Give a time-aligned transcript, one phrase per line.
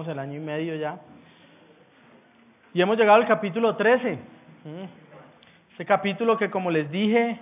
[0.00, 0.98] el año y medio ya.
[2.72, 4.18] Y hemos llegado al capítulo 13.
[5.72, 7.38] Este capítulo que, como les dije,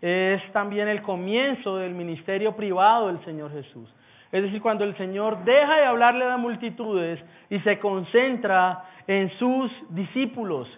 [0.00, 3.92] es también el comienzo del ministerio privado del Señor Jesús.
[4.30, 7.18] Es decir, cuando el Señor deja de hablarle a las multitudes
[7.50, 10.68] y se concentra en sus discípulos.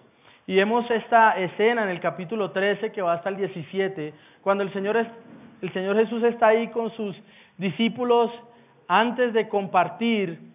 [0.47, 4.73] Y vemos esta escena en el capítulo 13 que va hasta el 17, cuando el
[4.73, 5.07] Señor, es,
[5.61, 7.15] el Señor Jesús está ahí con sus
[7.59, 8.31] discípulos
[8.87, 10.50] antes de compartir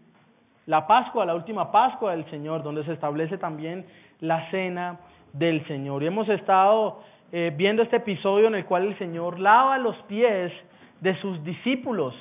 [0.66, 3.86] la Pascua, la última Pascua del Señor, donde se establece también
[4.20, 4.98] la cena
[5.32, 6.02] del Señor.
[6.02, 7.00] Y hemos estado
[7.32, 10.52] eh, viendo este episodio en el cual el Señor lava los pies
[11.00, 12.14] de sus discípulos.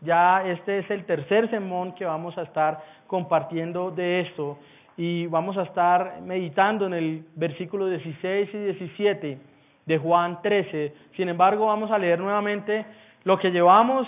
[0.00, 4.58] Ya este es el tercer sermón que vamos a estar compartiendo de esto
[4.96, 9.38] y vamos a estar meditando en el versículo 16 y 17
[9.86, 10.94] de Juan 13.
[11.16, 12.86] Sin embargo, vamos a leer nuevamente
[13.24, 14.06] lo que llevamos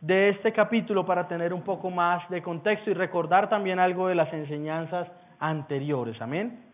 [0.00, 4.14] de este capítulo para tener un poco más de contexto y recordar también algo de
[4.14, 6.20] las enseñanzas anteriores.
[6.22, 6.64] Amén.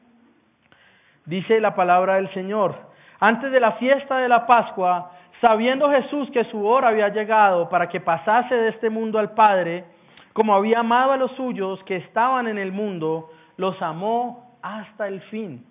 [1.25, 2.75] Dice la palabra del Señor.
[3.19, 5.11] Antes de la fiesta de la Pascua,
[5.41, 9.85] sabiendo Jesús que su hora había llegado para que pasase de este mundo al Padre,
[10.33, 15.21] como había amado a los suyos que estaban en el mundo, los amó hasta el
[15.23, 15.65] fin.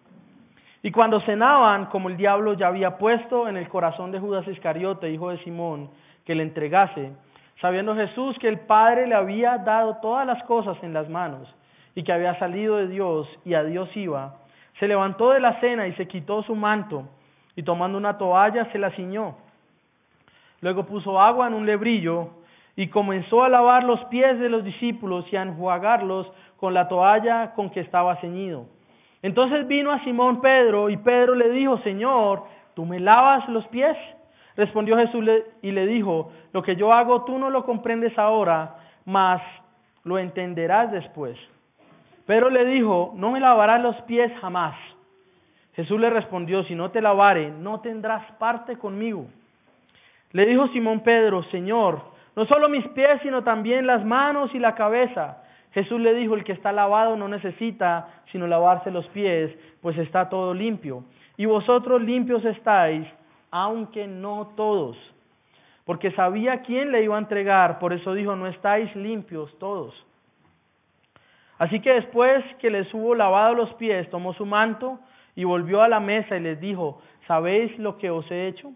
[0.82, 5.10] Y cuando cenaban, como el diablo ya había puesto en el corazón de Judas Iscariote,
[5.10, 5.90] hijo de Simón,
[6.26, 7.12] que le entregase,
[7.62, 11.48] sabiendo Jesús que el Padre le había dado todas las cosas en las manos
[11.96, 14.36] y que había salido de Dios y a Dios iba,
[14.80, 17.08] se levantó de la cena y se quitó su manto
[17.56, 19.36] y tomando una toalla se la ciñó.
[20.62, 22.30] Luego puso agua en un lebrillo
[22.76, 27.54] y comenzó a lavar los pies de los discípulos y a enjuagarlos con la toalla
[27.54, 28.66] con que estaba ceñido.
[29.22, 33.98] Entonces vino a Simón Pedro y Pedro le dijo, Señor, ¿tú me lavas los pies?
[34.58, 35.26] Respondió Jesús
[35.62, 38.76] y le dijo, lo que yo hago tú no lo comprendes ahora,
[39.06, 39.42] mas
[40.04, 41.38] lo entenderás después.
[42.26, 44.76] Pero le dijo, no me lavarás los pies jamás.
[45.76, 49.26] Jesús le respondió, si no te lavare, no tendrás parte conmigo.
[50.32, 52.02] Le dijo Simón Pedro, Señor,
[52.36, 55.44] no solo mis pies, sino también las manos y la cabeza.
[55.74, 59.52] Jesús le dijo, el que está lavado no necesita sino lavarse los pies,
[59.82, 61.04] pues está todo limpio.
[61.38, 63.08] Y vosotros limpios estáis,
[63.58, 64.98] aunque no todos,
[65.86, 69.94] porque sabía quién le iba a entregar, por eso dijo, no estáis limpios todos.
[71.58, 75.00] Así que después que les hubo lavado los pies, tomó su manto
[75.38, 78.74] y volvió a la mesa y les dijo, ¿sabéis lo que os he hecho?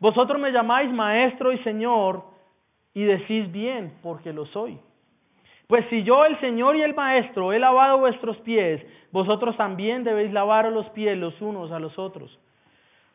[0.00, 2.24] Vosotros me llamáis maestro y señor
[2.94, 4.80] y decís bien, porque lo soy.
[5.68, 10.32] Pues si yo, el Señor y el Maestro, he lavado vuestros pies, vosotros también debéis
[10.32, 12.36] lavar los pies los unos a los otros.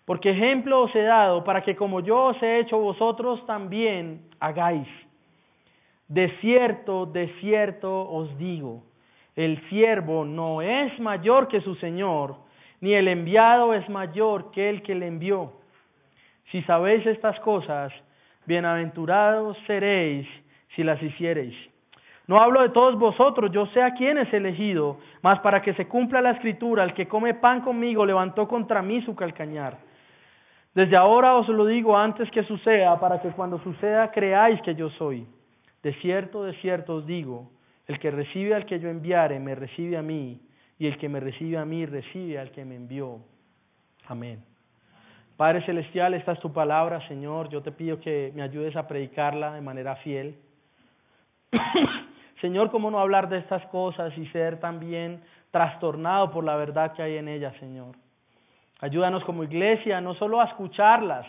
[0.06, 4.88] Porque ejemplo os he dado para que como yo os he hecho vosotros también hagáis.
[6.08, 8.84] De cierto, de cierto os digo,
[9.36, 12.36] el siervo no es mayor que su Señor,
[12.82, 15.54] ni el enviado es mayor que el que le envió.
[16.52, 17.94] Si sabéis estas cosas,
[18.46, 20.28] bienaventurados seréis
[20.76, 21.56] si las hiciereis.
[22.28, 25.88] No hablo de todos vosotros, yo sé a quién es elegido, mas para que se
[25.88, 29.78] cumpla la escritura, el que come pan conmigo levantó contra mí su calcañar.
[30.74, 34.90] Desde ahora os lo digo antes que suceda, para que cuando suceda creáis que yo
[34.92, 35.28] soy.
[35.84, 37.52] De cierto, de cierto os digo,
[37.88, 40.42] el que recibe al que yo enviare, me recibe a mí,
[40.80, 43.20] y el que me recibe a mí, recibe al que me envió.
[44.08, 44.44] Amén.
[45.38, 47.50] Padre Celestial, esta es tu palabra, Señor.
[47.50, 50.38] Yo te pido que me ayudes a predicarla de manera fiel.
[52.42, 57.02] Señor, ¿cómo no hablar de estas cosas y ser también trastornado por la verdad que
[57.02, 57.96] hay en ellas, Señor?
[58.84, 61.26] Ayúdanos como iglesia no solo a escucharlas,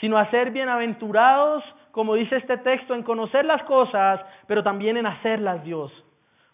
[0.00, 5.04] sino a ser bienaventurados, como dice este texto, en conocer las cosas, pero también en
[5.04, 5.92] hacerlas, Dios.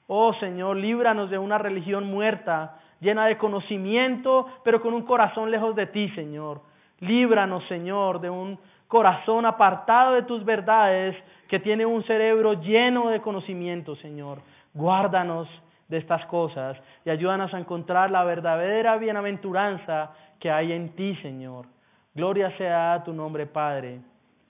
[0.08, 5.76] Oh Señor, líbranos de una religión muerta, llena de conocimiento, pero con un corazón lejos
[5.76, 6.62] de ti, Señor.
[6.98, 8.58] Líbranos, Señor, de un
[8.88, 11.16] corazón apartado de tus verdades,
[11.46, 14.40] que tiene un cerebro lleno de conocimiento, Señor.
[14.74, 15.46] Guárdanos
[15.90, 20.10] de estas cosas y ayúdanos a encontrar la verdadera bienaventuranza
[20.40, 21.66] que hay en ti, Señor.
[22.14, 24.00] Gloria sea a tu nombre, Padre,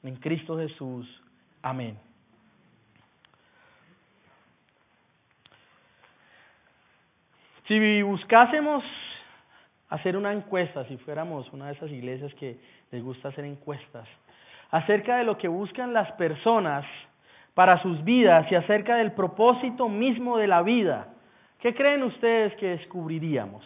[0.03, 1.07] en Cristo Jesús.
[1.61, 1.99] Amén.
[7.67, 8.83] Si buscásemos
[9.91, 12.59] hacer una encuesta, si fuéramos una de esas iglesias que
[12.91, 14.09] les gusta hacer encuestas,
[14.71, 16.85] acerca de lo que buscan las personas
[17.55, 21.09] para sus vidas y acerca del propósito mismo de la vida,
[21.61, 23.65] ¿qué creen ustedes que descubriríamos?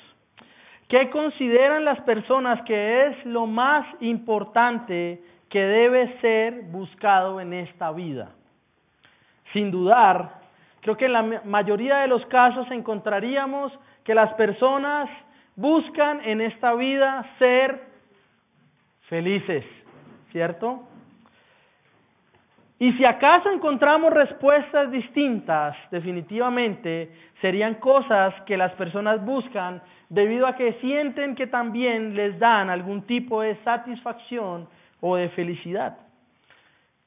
[0.95, 7.91] ¿Qué consideran las personas que es lo más importante que debe ser buscado en esta
[7.91, 8.31] vida?
[9.53, 10.35] Sin dudar
[10.83, 13.73] creo que en la mayoría de los casos encontraríamos
[14.05, 15.11] que las personas
[15.57, 17.81] buscan en esta vida ser
[19.09, 19.65] felices,
[20.31, 20.85] ¿cierto?
[22.79, 30.57] Y si acaso encontramos respuestas distintas, definitivamente serían cosas que las personas buscan debido a
[30.57, 34.69] que sienten que también les dan algún tipo de satisfacción
[35.01, 35.99] o de felicidad.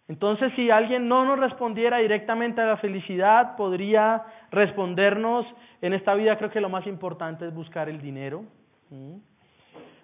[0.08, 5.46] Entonces, si alguien no nos respondiera directamente a la felicidad, podría respondernos,
[5.82, 8.46] en esta vida creo que lo más importante es buscar el dinero,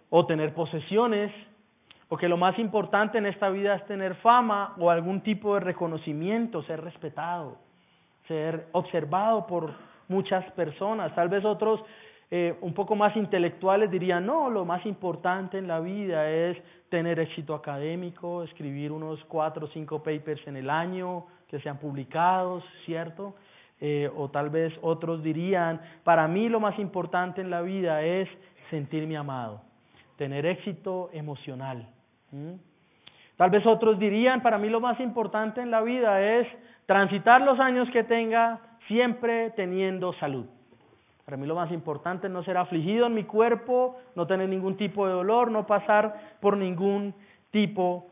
[0.09, 1.31] o tener posesiones,
[2.09, 5.61] o que lo más importante en esta vida es tener fama o algún tipo de
[5.61, 7.57] reconocimiento, ser respetado,
[8.27, 9.73] ser observado por
[10.09, 11.15] muchas personas.
[11.15, 11.81] Tal vez otros
[12.31, 16.57] eh, un poco más intelectuales dirían, no, lo más importante en la vida es
[16.89, 22.63] tener éxito académico, escribir unos cuatro o cinco papers en el año que sean publicados,
[22.85, 23.35] ¿cierto?
[23.79, 28.29] Eh, o tal vez otros dirían, para mí lo más importante en la vida es
[28.69, 29.61] sentirme amado,
[30.17, 31.87] tener éxito emocional.
[33.37, 36.47] Tal vez otros dirían, para mí lo más importante en la vida es
[36.85, 40.45] transitar los años que tenga siempre teniendo salud.
[41.25, 44.75] Para mí lo más importante es no ser afligido en mi cuerpo, no tener ningún
[44.75, 47.13] tipo de dolor, no pasar por ningún
[47.51, 48.07] tipo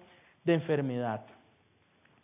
[0.46, 1.22] de enfermedad.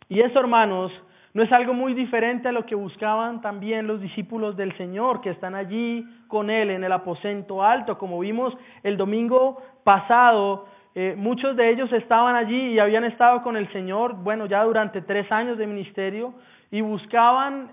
[0.08, 0.90] Y eso, hermanos,
[1.34, 5.30] no es algo muy diferente a lo que buscaban también los discípulos del Señor, que
[5.30, 7.98] están allí con Él en el aposento alto.
[7.98, 13.56] Como vimos el domingo pasado, eh, muchos de ellos estaban allí y habían estado con
[13.56, 16.32] el Señor, bueno, ya durante tres años de ministerio,
[16.70, 17.72] y buscaban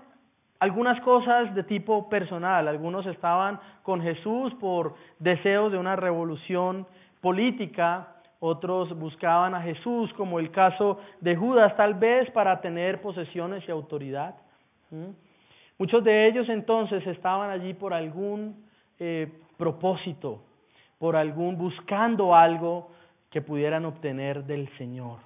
[0.58, 2.68] algunas cosas de tipo personal.
[2.68, 6.86] Algunos estaban con Jesús por deseos de una revolución
[7.20, 8.08] política,
[8.40, 13.70] otros buscaban a Jesús, como el caso de Judas, tal vez para tener posesiones y
[13.70, 14.34] autoridad.
[15.78, 18.64] Muchos de ellos entonces estaban allí por algún
[18.98, 20.42] eh, propósito,
[20.98, 22.90] por algún buscando algo
[23.30, 25.18] que pudieran obtener del Señor.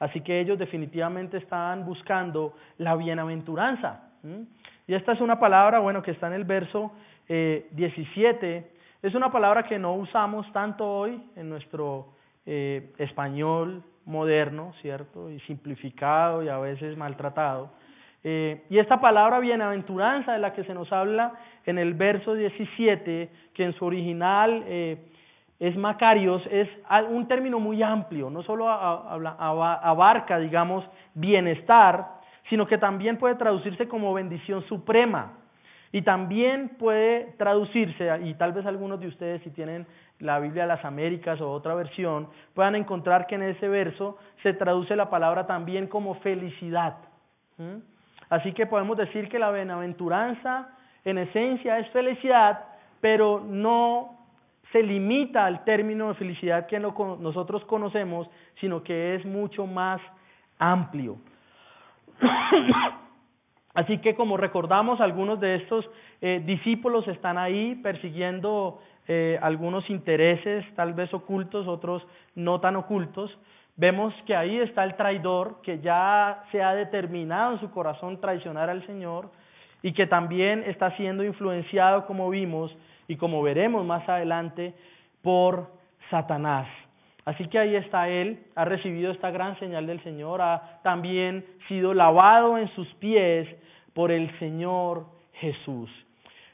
[0.00, 4.13] Así que ellos definitivamente estaban buscando la bienaventuranza.
[4.86, 6.92] Y esta es una palabra, bueno, que está en el verso
[7.28, 8.70] eh, 17.
[9.02, 12.08] Es una palabra que no usamos tanto hoy en nuestro
[12.46, 15.30] eh, español moderno, ¿cierto?
[15.30, 17.70] Y simplificado y a veces maltratado.
[18.22, 21.32] Eh, y esta palabra bienaventuranza de la que se nos habla
[21.66, 24.98] en el verso 17, que en su original eh,
[25.60, 26.68] es Macarios, es
[27.10, 30.84] un término muy amplio, no solo abarca, digamos,
[31.14, 32.06] bienestar,
[32.48, 35.32] sino que también puede traducirse como bendición suprema.
[35.92, 39.86] Y también puede traducirse, y tal vez algunos de ustedes si tienen
[40.18, 44.54] la Biblia de las Américas o otra versión, puedan encontrar que en ese verso se
[44.54, 46.96] traduce la palabra también como felicidad.
[47.58, 47.78] ¿Mm?
[48.28, 50.68] Así que podemos decir que la bienaventuranza
[51.04, 52.64] en esencia es felicidad,
[53.00, 54.18] pero no
[54.72, 58.28] se limita al término de felicidad que nosotros conocemos,
[58.60, 60.00] sino que es mucho más
[60.58, 61.18] amplio.
[63.74, 65.84] Así que como recordamos, algunos de estos
[66.20, 72.06] eh, discípulos están ahí persiguiendo eh, algunos intereses, tal vez ocultos, otros
[72.36, 73.36] no tan ocultos.
[73.76, 78.70] Vemos que ahí está el traidor que ya se ha determinado en su corazón traicionar
[78.70, 79.30] al Señor
[79.82, 82.74] y que también está siendo influenciado, como vimos
[83.08, 84.72] y como veremos más adelante,
[85.20, 85.66] por
[86.10, 86.68] Satanás.
[87.24, 91.94] Así que ahí está él, ha recibido esta gran señal del Señor, ha también sido
[91.94, 93.48] lavado en sus pies
[93.94, 95.90] por el Señor Jesús.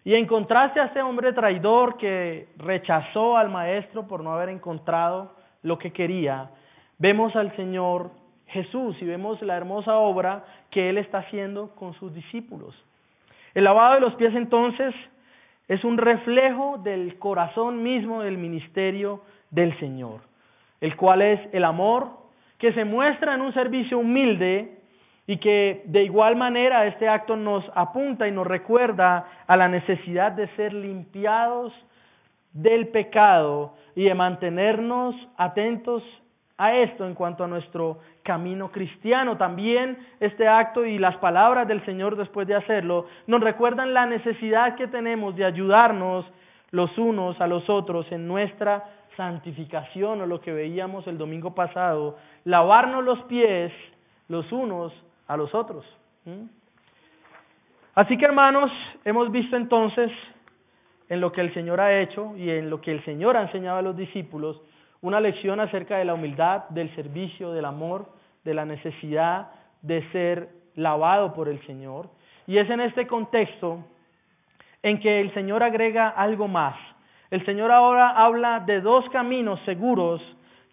[0.04, 5.34] Y en contraste a este hombre traidor que rechazó al Maestro por no haber encontrado
[5.62, 6.50] lo que quería,
[6.98, 8.12] vemos al Señor
[8.46, 12.74] Jesús y vemos la hermosa obra que Él está haciendo con sus discípulos.
[13.54, 14.94] El lavado de los pies entonces
[15.66, 20.29] es un reflejo del corazón mismo del ministerio del Señor
[20.80, 22.08] el cual es el amor,
[22.58, 24.78] que se muestra en un servicio humilde
[25.26, 30.32] y que de igual manera este acto nos apunta y nos recuerda a la necesidad
[30.32, 31.72] de ser limpiados
[32.52, 36.02] del pecado y de mantenernos atentos
[36.58, 39.37] a esto en cuanto a nuestro camino cristiano.
[39.38, 44.75] También este acto y las palabras del Señor después de hacerlo nos recuerdan la necesidad
[44.76, 46.26] que tenemos de ayudarnos
[46.70, 48.84] los unos a los otros en nuestra
[49.20, 53.70] santificación o lo que veíamos el domingo pasado, lavarnos los pies
[54.28, 54.94] los unos
[55.28, 55.84] a los otros.
[57.94, 58.70] Así que hermanos,
[59.04, 60.10] hemos visto entonces
[61.10, 63.76] en lo que el Señor ha hecho y en lo que el Señor ha enseñado
[63.76, 64.58] a los discípulos,
[65.02, 68.06] una lección acerca de la humildad, del servicio, del amor,
[68.42, 69.50] de la necesidad
[69.82, 72.08] de ser lavado por el Señor.
[72.46, 73.84] y es en este contexto
[74.82, 76.74] en que el Señor agrega algo más.
[77.30, 80.20] El Señor ahora habla de dos caminos seguros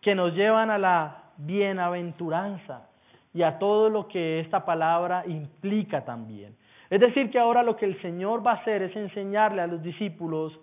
[0.02, 2.90] que nos llevan a la bienaventuranza
[3.34, 6.56] y a todo lo que esta palabra implica también.
[6.90, 9.84] Es decir, que ahora lo que el Señor va a hacer es enseñarle a los
[9.84, 10.58] discípulos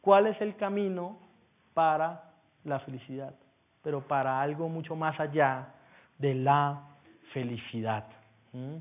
[0.00, 1.18] cuál es el camino
[1.74, 2.22] para
[2.64, 3.34] la felicidad,
[3.82, 5.74] pero para algo mucho más allá
[6.18, 6.82] de la
[7.32, 8.04] felicidad.
[8.52, 8.76] ¿Mm?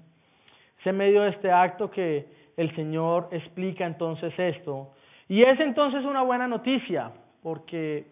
[0.80, 4.94] Es en medio de este acto que el Señor explica entonces esto.
[5.30, 7.12] Y es entonces una buena noticia,
[7.44, 8.08] porque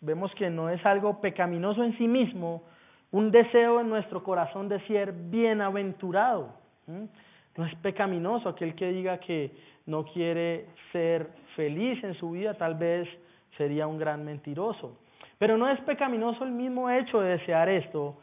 [0.00, 2.64] vemos que no es algo pecaminoso en sí mismo,
[3.12, 6.54] un deseo en nuestro corazón de ser bienaventurado.
[7.56, 9.52] No es pecaminoso aquel que diga que
[9.86, 13.08] no quiere ser feliz en su vida, tal vez
[13.56, 14.98] sería un gran mentiroso.
[15.38, 18.18] Pero no es pecaminoso el mismo hecho de desear esto,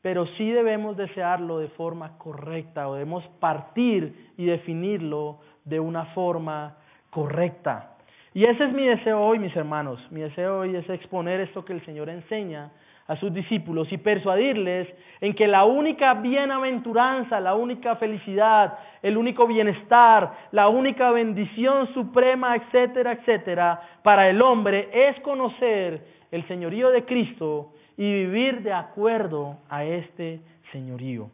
[0.00, 6.78] pero sí debemos desearlo de forma correcta o debemos partir y definirlo de una forma
[7.12, 7.90] correcta.
[8.32, 10.00] Y ese es mi deseo hoy, mis hermanos.
[10.10, 12.70] Mi deseo hoy es exponer esto que el Señor enseña
[13.06, 14.88] a sus discípulos y persuadirles
[15.20, 22.56] en que la única bienaventuranza, la única felicidad, el único bienestar, la única bendición suprema,
[22.56, 26.00] etcétera, etcétera, para el hombre es conocer
[26.30, 30.40] el señorío de Cristo y vivir de acuerdo a este
[30.70, 31.28] señorío.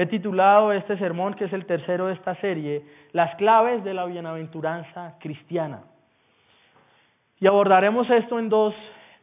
[0.00, 4.06] He titulado este sermón, que es el tercero de esta serie, Las claves de la
[4.06, 5.82] bienaventuranza cristiana.
[7.38, 8.74] Y abordaremos esto en dos,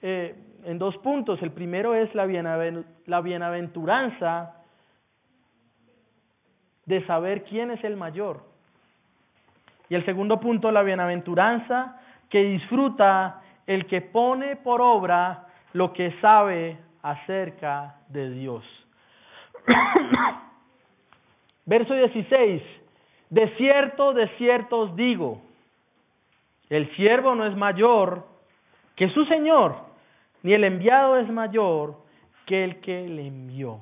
[0.04, 1.42] eh, en dos puntos.
[1.42, 2.28] El primero es la,
[3.08, 4.54] la bienaventuranza
[6.86, 8.44] de saber quién es el mayor.
[9.90, 16.12] Y el segundo punto, la bienaventuranza que disfruta el que pone por obra lo que
[16.22, 18.64] sabe acerca de Dios.
[21.68, 22.64] Verso 16.
[23.30, 25.42] De cierto, de cierto os digo,
[26.70, 28.26] el siervo no es mayor
[28.96, 29.76] que su Señor,
[30.44, 31.96] ni el enviado es mayor
[32.46, 33.80] que el que le envió.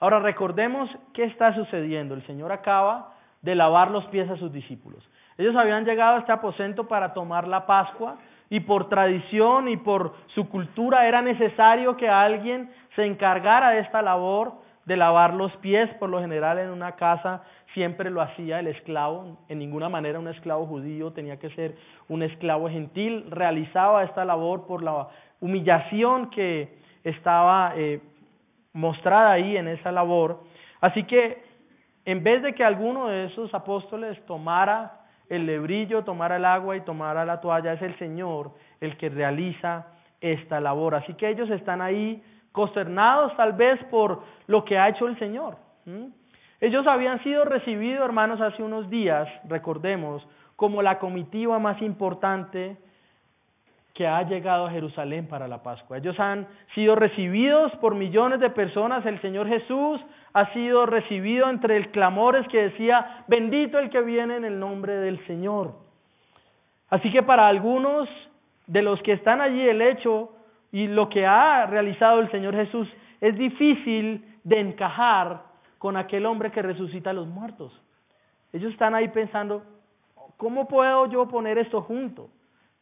[0.00, 2.14] Ahora recordemos qué está sucediendo.
[2.14, 5.06] El Señor acaba de lavar los pies a sus discípulos.
[5.36, 8.16] Ellos habían llegado a este aposento para tomar la Pascua
[8.48, 14.00] y por tradición y por su cultura era necesario que alguien se encargara de esta
[14.00, 14.54] labor
[14.88, 15.88] de lavar los pies.
[16.00, 20.26] Por lo general en una casa siempre lo hacía el esclavo, en ninguna manera un
[20.26, 21.76] esclavo judío, tenía que ser
[22.08, 25.08] un esclavo gentil, realizaba esta labor por la
[25.40, 28.00] humillación que estaba eh,
[28.72, 30.40] mostrada ahí en esa labor.
[30.80, 31.42] Así que
[32.06, 36.80] en vez de que alguno de esos apóstoles tomara el lebrillo, tomara el agua y
[36.80, 39.88] tomara la toalla, es el Señor el que realiza
[40.22, 40.94] esta labor.
[40.94, 42.22] Así que ellos están ahí
[42.58, 45.56] consternados tal vez por lo que ha hecho el Señor.
[46.60, 52.76] Ellos habían sido recibidos, hermanos, hace unos días, recordemos, como la comitiva más importante
[53.94, 55.98] que ha llegado a Jerusalén para la Pascua.
[55.98, 59.06] Ellos han sido recibidos por millones de personas.
[59.06, 60.00] El Señor Jesús
[60.32, 64.94] ha sido recibido entre el clamores que decía, bendito el que viene en el nombre
[64.96, 65.74] del Señor.
[66.90, 68.08] Así que para algunos
[68.66, 70.32] de los que están allí el hecho
[70.72, 72.88] y lo que ha realizado el Señor Jesús
[73.20, 75.42] es difícil de encajar
[75.78, 77.72] con aquel hombre que resucita a los muertos.
[78.52, 79.62] Ellos están ahí pensando,
[80.36, 82.28] ¿cómo puedo yo poner esto junto?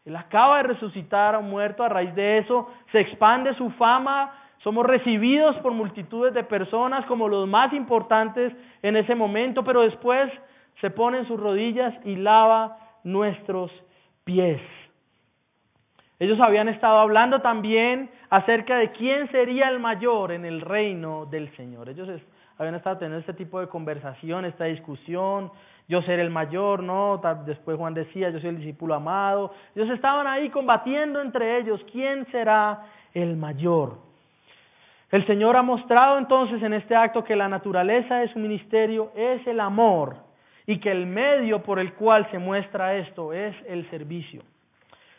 [0.04, 4.32] Él acaba de resucitar a un muerto, a raíz de eso se expande su fama,
[4.58, 8.52] somos recibidos por multitudes de personas como los más importantes
[8.82, 10.30] en ese momento, pero después
[10.80, 13.70] se pone en sus rodillas y lava nuestros
[14.24, 14.60] pies.
[16.18, 21.54] Ellos habían estado hablando también acerca de quién sería el mayor en el reino del
[21.56, 21.90] Señor.
[21.90, 22.08] Ellos
[22.58, 25.50] habían estado teniendo este tipo de conversación, esta discusión,
[25.88, 27.20] yo ser el mayor, ¿no?
[27.44, 29.52] Después Juan decía, yo soy el discípulo amado.
[29.74, 33.98] Ellos estaban ahí combatiendo entre ellos, ¿quién será el mayor?
[35.12, 39.46] El Señor ha mostrado entonces en este acto que la naturaleza de su ministerio es
[39.46, 40.16] el amor
[40.66, 44.42] y que el medio por el cual se muestra esto es el servicio.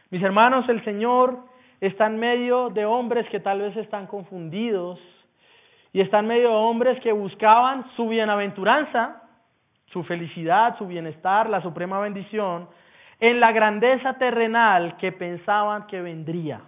[0.10, 1.38] Mis hermanos, el Señor
[1.82, 5.00] está en medio de hombres que tal vez están confundidos
[5.92, 9.24] y está en medio de hombres que buscaban su bienaventuranza,
[9.88, 12.70] su felicidad, su bienestar, la suprema bendición,
[13.20, 16.62] en la grandeza terrenal que pensaban que vendría.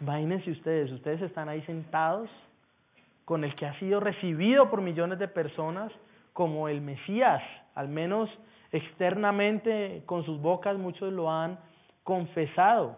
[0.00, 2.30] Imagínense ustedes, ustedes están ahí sentados
[3.24, 5.90] con el que ha sido recibido por millones de personas
[6.32, 7.42] como el Mesías,
[7.74, 8.30] al menos
[8.74, 11.58] externamente con sus bocas muchos lo han
[12.02, 12.96] confesado.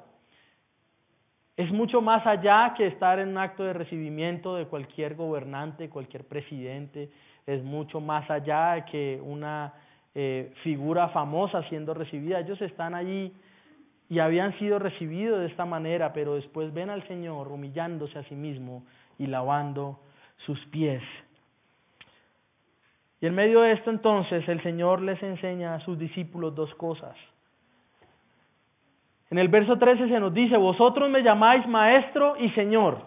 [1.54, 6.24] Es mucho más allá que estar en un acto de recibimiento de cualquier gobernante, cualquier
[6.24, 7.10] presidente,
[7.46, 9.74] es mucho más allá que una
[10.14, 12.40] eh, figura famosa siendo recibida.
[12.40, 13.34] Ellos están allí
[14.08, 18.34] y habían sido recibidos de esta manera, pero después ven al Señor humillándose a sí
[18.34, 18.86] mismo
[19.18, 20.00] y lavando
[20.46, 21.02] sus pies.
[23.20, 27.16] Y en medio de esto entonces el Señor les enseña a sus discípulos dos cosas.
[29.30, 32.98] En el verso 13 se nos dice, vosotros me llamáis maestro y Señor,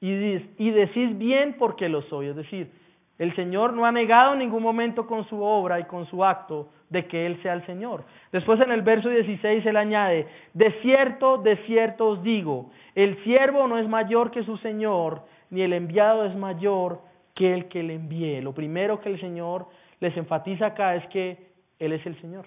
[0.00, 2.28] y, y decís bien porque lo soy.
[2.28, 2.70] Es decir,
[3.18, 6.68] el Señor no ha negado en ningún momento con su obra y con su acto
[6.90, 8.04] de que Él sea el Señor.
[8.32, 13.66] Después en el verso 16 Él añade, de cierto, de cierto os digo, el siervo
[13.66, 17.00] no es mayor que su Señor, ni el enviado es mayor
[17.36, 18.40] que el que le envíe.
[18.40, 19.66] Lo primero que el Señor
[20.00, 22.46] les enfatiza acá es que Él es el Señor.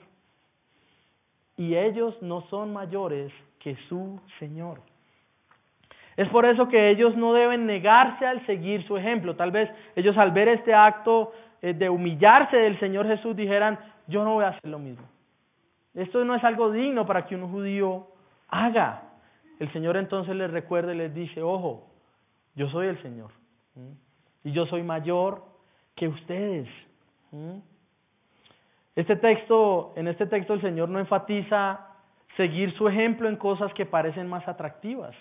[1.56, 4.82] Y ellos no son mayores que su Señor.
[6.18, 9.36] Es por eso que ellos no deben negarse al seguir su ejemplo.
[9.36, 11.32] Tal vez ellos al ver este acto
[11.62, 15.06] eh, de humillarse del Señor Jesús dijeran, yo no voy a hacer lo mismo.
[15.94, 18.08] Esto no es algo digno para que un judío
[18.48, 19.04] haga.
[19.60, 21.88] El Señor entonces les recuerda y les dice, ojo,
[22.56, 23.32] yo soy el Señor.
[24.44, 25.44] Y yo soy mayor
[25.96, 26.68] que ustedes.
[28.96, 31.88] Este texto, en este texto el Señor no enfatiza
[32.38, 35.16] seguir su ejemplo en cosas que parecen más atractivas.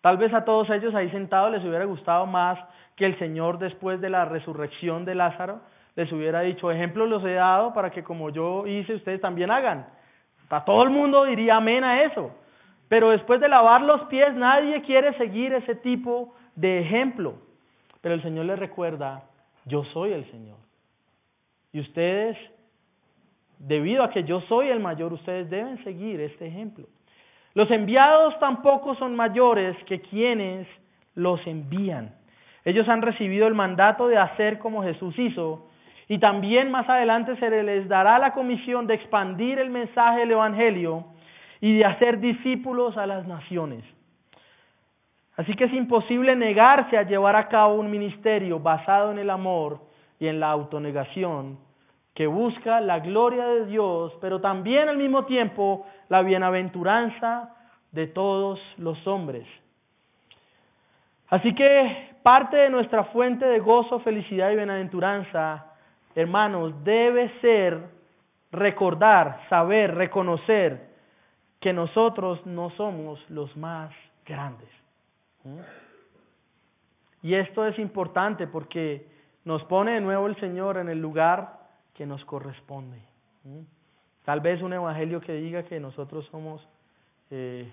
[0.00, 2.58] Tal vez a todos ellos ahí sentados les hubiera gustado más
[2.94, 5.60] que el Señor después de la resurrección de Lázaro
[5.98, 9.84] les hubiera dicho, ejemplos los he dado para que como yo hice, ustedes también hagan.
[10.48, 12.30] A todo el mundo diría amén a eso.
[12.88, 17.34] Pero después de lavar los pies, nadie quiere seguir ese tipo de ejemplo.
[18.00, 19.24] Pero el Señor les recuerda,
[19.64, 20.58] yo soy el Señor.
[21.72, 22.36] Y ustedes,
[23.58, 26.86] debido a que yo soy el mayor, ustedes deben seguir este ejemplo.
[27.54, 30.66] Los enviados tampoco son mayores que quienes
[31.14, 32.14] los envían.
[32.64, 35.68] Ellos han recibido el mandato de hacer como Jesús hizo
[36.08, 41.04] y también más adelante se les dará la comisión de expandir el mensaje del Evangelio
[41.60, 43.84] y de hacer discípulos a las naciones.
[45.38, 49.80] Así que es imposible negarse a llevar a cabo un ministerio basado en el amor
[50.18, 51.58] y en la autonegación
[52.12, 57.54] que busca la gloria de Dios, pero también al mismo tiempo la bienaventuranza
[57.92, 59.46] de todos los hombres.
[61.28, 65.66] Así que parte de nuestra fuente de gozo, felicidad y bienaventuranza,
[66.16, 67.78] hermanos, debe ser
[68.50, 70.88] recordar, saber, reconocer
[71.60, 73.92] que nosotros no somos los más
[74.26, 74.77] grandes.
[77.22, 79.06] Y esto es importante porque
[79.44, 81.58] nos pone de nuevo el Señor en el lugar
[81.94, 82.98] que nos corresponde.
[84.24, 86.66] Tal vez un evangelio que diga que nosotros somos
[87.30, 87.70] eh,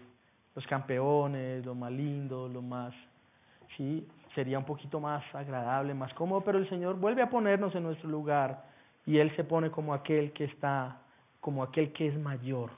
[0.56, 2.94] los campeones, lo más lindo, lo más,
[3.76, 7.84] sí, sería un poquito más agradable, más cómodo, pero el Señor vuelve a ponernos en
[7.84, 8.64] nuestro lugar
[9.06, 10.98] y Él se pone como aquel que está,
[11.42, 12.72] como aquel que es mayor.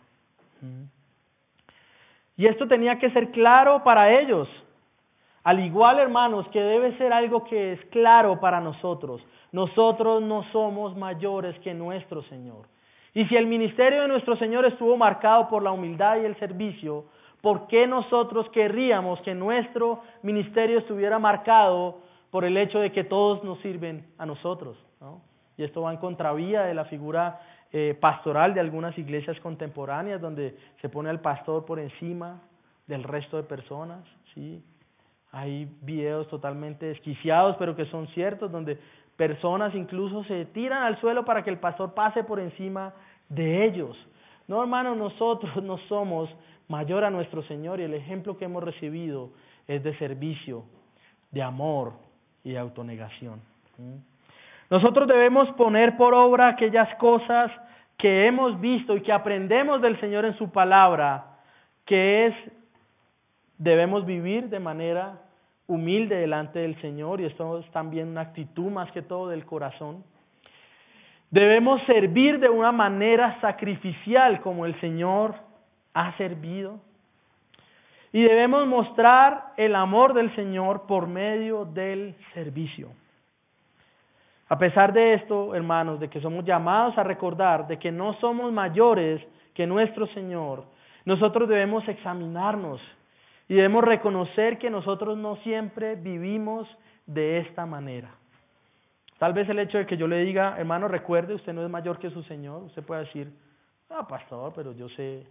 [2.36, 4.48] Y esto tenía que ser claro para ellos.
[5.48, 9.26] Al igual, hermanos, que debe ser algo que es claro para nosotros.
[9.54, 12.66] Nosotros no somos mayores que nuestro Señor.
[13.14, 17.06] Y si el ministerio de nuestro Señor estuvo marcado por la humildad y el servicio,
[17.40, 23.42] ¿por qué nosotros querríamos que nuestro ministerio estuviera marcado por el hecho de que todos
[23.46, 24.76] nos sirven a nosotros?
[25.56, 27.40] Y esto va en contravía de la figura
[27.72, 32.42] eh, pastoral de algunas iglesias contemporáneas, donde se pone al pastor por encima
[32.86, 34.04] del resto de personas.
[34.34, 34.62] ¿sí?
[35.32, 38.80] Hay videos totalmente desquiciados, pero que son ciertos, donde
[39.18, 42.94] Personas incluso se tiran al suelo para que el pastor pase por encima
[43.30, 43.98] de ellos.
[44.48, 46.30] No, hermanos, nosotros no somos
[46.68, 49.32] mayor a nuestro Señor y el ejemplo que hemos recibido
[49.68, 50.66] es de servicio,
[51.32, 51.94] de amor
[52.44, 53.42] y de autonegación.
[53.80, 53.96] ¿Mm?
[54.70, 57.52] Nosotros debemos poner por obra aquellas cosas
[57.98, 61.40] que hemos visto y que aprendemos del Señor en su palabra,
[61.88, 62.36] que es,
[63.58, 65.22] debemos vivir de manera
[65.68, 70.04] humilde delante del Señor y esto es también una actitud más que todo del corazón.
[71.30, 75.36] Debemos servir de una manera sacrificial como el Señor
[75.94, 76.80] ha servido.
[78.14, 82.90] Y debemos mostrar el amor del Señor por medio del servicio.
[84.48, 88.54] A pesar de esto, hermanos, de que somos llamados a recordar de que no somos
[88.54, 89.22] mayores
[89.54, 90.64] que nuestro Señor,
[91.04, 92.80] nosotros debemos examinarnos
[93.48, 96.68] y debemos reconocer que nosotros no siempre vivimos
[97.06, 98.12] de esta manera.
[99.18, 101.98] Tal vez el hecho de que yo le diga, hermano, recuerde, usted no es mayor
[101.98, 103.32] que su Señor, usted puede decir,
[103.90, 105.26] ah, pastor, pero yo sé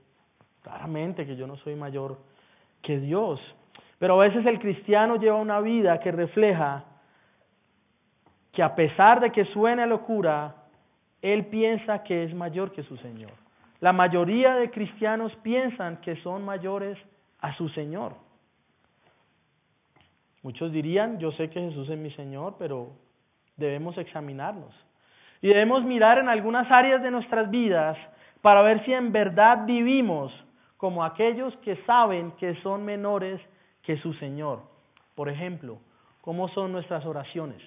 [0.62, 2.18] claramente que yo no soy mayor
[2.82, 3.38] que Dios.
[3.98, 6.84] Pero a veces el cristiano lleva una vida que refleja
[8.52, 10.56] que a pesar de que suene locura,
[11.22, 13.32] él piensa que es mayor que su Señor.
[13.80, 16.98] La mayoría de cristianos piensan que son mayores
[17.46, 18.14] a su Señor.
[20.42, 22.90] Muchos dirían, yo sé que Jesús es mi Señor, pero
[23.56, 24.74] debemos examinarnos.
[25.40, 27.96] Y debemos mirar en algunas áreas de nuestras vidas
[28.42, 30.32] para ver si en verdad vivimos
[30.76, 33.40] como aquellos que saben que son menores
[33.82, 34.62] que su Señor.
[35.14, 35.78] Por ejemplo,
[36.22, 37.62] ¿cómo son nuestras oraciones?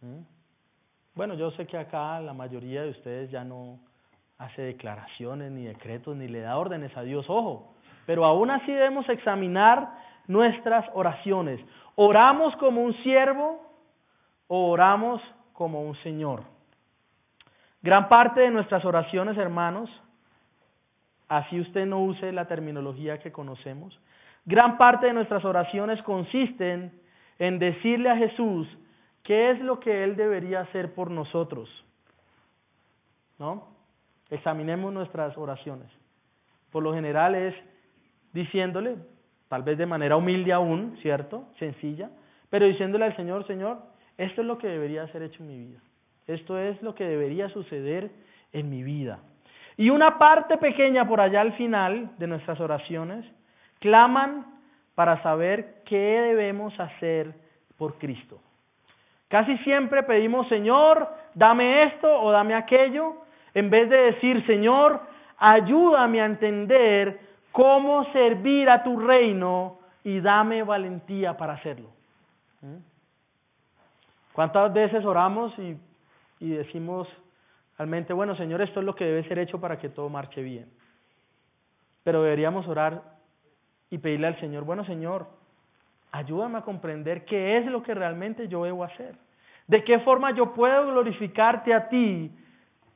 [0.00, 0.22] ¿Mm?
[1.14, 3.78] Bueno, yo sé que acá la mayoría de ustedes ya no
[4.38, 7.74] hace declaraciones, ni decretos, ni le da órdenes a Dios, ojo,
[8.06, 9.88] pero aún así debemos examinar
[10.26, 11.60] nuestras oraciones.
[11.96, 13.60] ¿Oramos como un siervo
[14.48, 15.20] o oramos
[15.52, 16.42] como un Señor?
[17.82, 19.90] Gran parte de nuestras oraciones, hermanos,
[21.28, 23.98] así usted no use la terminología que conocemos,
[24.44, 26.92] gran parte de nuestras oraciones consisten
[27.38, 28.68] en decirle a Jesús
[29.22, 31.68] qué es lo que Él debería hacer por nosotros.
[33.38, 33.68] ¿No?
[34.28, 35.88] Examinemos nuestras oraciones.
[36.70, 37.54] Por lo general es
[38.32, 38.96] diciéndole,
[39.48, 41.44] tal vez de manera humilde aún, ¿cierto?
[41.58, 42.10] Sencilla,
[42.48, 43.78] pero diciéndole al Señor, Señor,
[44.18, 45.78] esto es lo que debería ser hecho en mi vida.
[46.26, 48.10] Esto es lo que debería suceder
[48.52, 49.18] en mi vida.
[49.76, 53.24] Y una parte pequeña por allá al final de nuestras oraciones
[53.78, 54.46] claman
[54.94, 57.32] para saber qué debemos hacer
[57.78, 58.38] por Cristo.
[59.28, 63.14] Casi siempre pedimos, Señor, dame esto o dame aquello,
[63.54, 65.00] en vez de decir, Señor,
[65.38, 67.18] ayúdame a entender
[67.52, 71.88] cómo servir a tu reino y dame valentía para hacerlo.
[72.62, 72.76] ¿Mm?
[74.32, 75.76] ¿Cuántas veces oramos y
[76.40, 77.06] y decimos
[77.78, 80.66] realmente, bueno, Señor, esto es lo que debe ser hecho para que todo marche bien.
[82.02, 83.02] Pero deberíamos orar
[83.90, 85.26] y pedirle al Señor, bueno, Señor,
[86.12, 89.14] ayúdame a comprender qué es lo que realmente yo debo hacer.
[89.68, 92.32] De qué forma yo puedo glorificarte a ti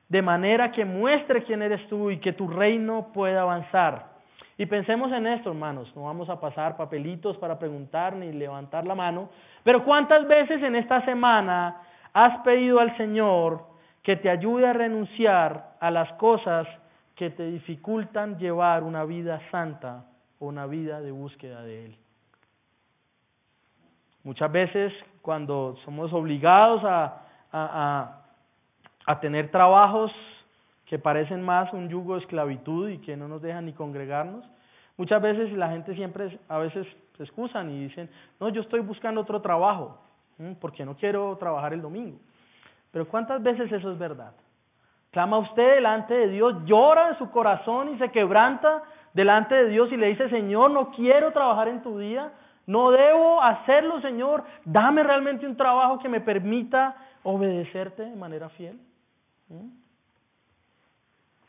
[0.08, 4.13] de manera que muestre quién eres tú y que tu reino pueda avanzar.
[4.56, 8.94] Y pensemos en esto, hermanos, no vamos a pasar papelitos para preguntar ni levantar la
[8.94, 9.28] mano,
[9.64, 13.64] pero ¿cuántas veces en esta semana has pedido al Señor
[14.02, 16.68] que te ayude a renunciar a las cosas
[17.16, 20.04] que te dificultan llevar una vida santa
[20.38, 21.96] o una vida de búsqueda de Él.
[24.22, 28.22] Muchas veces cuando somos obligados a, a,
[29.06, 30.12] a, tener trabajos
[30.86, 34.44] que parecen más un yugo de esclavitud y que no nos dejan ni congregarnos,
[34.96, 39.20] muchas veces la gente siempre a veces se excusan y dicen, no, yo estoy buscando
[39.20, 39.98] otro trabajo
[40.60, 42.18] porque no quiero trabajar el domingo.
[42.90, 44.32] Pero ¿cuántas veces eso es verdad?
[45.10, 49.90] Clama usted delante de Dios, llora en su corazón y se quebranta delante de Dios
[49.92, 52.32] y le dice, Señor, no quiero trabajar en tu día,
[52.66, 58.78] no debo hacerlo, Señor, dame realmente un trabajo que me permita obedecerte de manera fiel.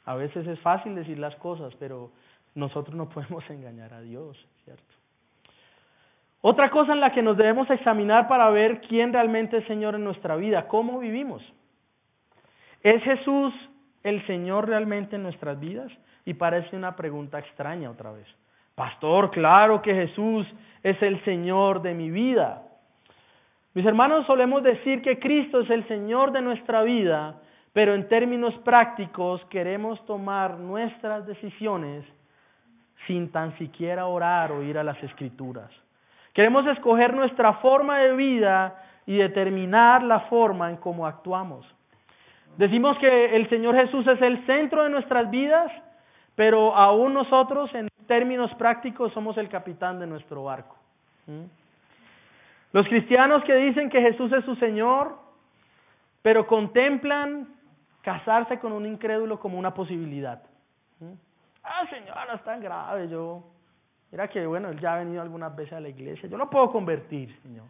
[0.06, 2.12] A veces es fácil decir las cosas, pero
[2.54, 4.84] nosotros no podemos engañar a Dios, ¿cierto?
[6.42, 10.04] Otra cosa en la que nos debemos examinar para ver quién realmente es Señor en
[10.04, 11.42] nuestra vida, cómo vivimos.
[12.84, 13.52] ¿Es Jesús
[14.04, 15.92] el Señor realmente en nuestras vidas?
[16.24, 18.28] Y parece una pregunta extraña otra vez.
[18.76, 20.46] Pastor, claro que Jesús
[20.84, 22.62] es el Señor de mi vida.
[23.74, 27.42] Mis hermanos, solemos decir que Cristo es el Señor de nuestra vida,
[27.76, 32.06] pero en términos prácticos queremos tomar nuestras decisiones
[33.06, 35.70] sin tan siquiera orar o ir a las escrituras.
[36.34, 41.66] Queremos escoger nuestra forma de vida y determinar la forma en cómo actuamos.
[42.56, 45.70] Decimos que el Señor Jesús es el centro de nuestras vidas,
[46.34, 50.78] pero aún nosotros en términos prácticos somos el capitán de nuestro barco.
[51.28, 51.44] ¿Mm?
[52.72, 55.18] Los cristianos que dicen que Jesús es su Señor,
[56.22, 57.54] pero contemplan
[58.06, 60.42] casarse con un incrédulo como una posibilidad.
[61.00, 61.14] ¿Mm?
[61.64, 63.44] Ah, Señor, no es tan grave, yo
[64.12, 66.30] Mira que, bueno, él ya ha venido algunas veces a la iglesia.
[66.30, 67.66] Yo lo puedo convertir, Señor.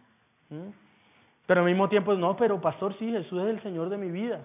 [1.48, 4.42] Pero al mismo tiempo, no, pero pastor, sí, Jesús es el Señor de mi vida.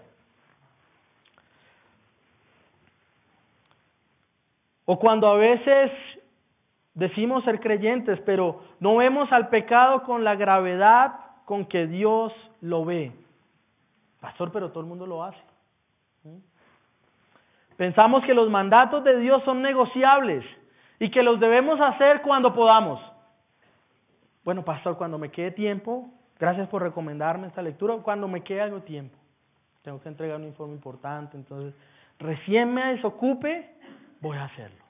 [4.86, 5.92] O cuando a veces
[6.94, 11.12] decimos ser creyentes, pero no vemos al pecado con la gravedad
[11.44, 13.12] con que Dios lo ve.
[14.20, 15.49] Pastor, pero todo el mundo lo hace.
[17.76, 20.44] Pensamos que los mandatos de Dios son negociables
[20.98, 23.00] y que los debemos hacer cuando podamos.
[24.44, 28.80] Bueno, pastor, cuando me quede tiempo, gracias por recomendarme esta lectura, cuando me quede algo
[28.80, 29.16] tiempo,
[29.82, 31.74] tengo que entregar un informe importante, entonces
[32.18, 33.74] recién me desocupe,
[34.20, 34.84] voy a hacerlo.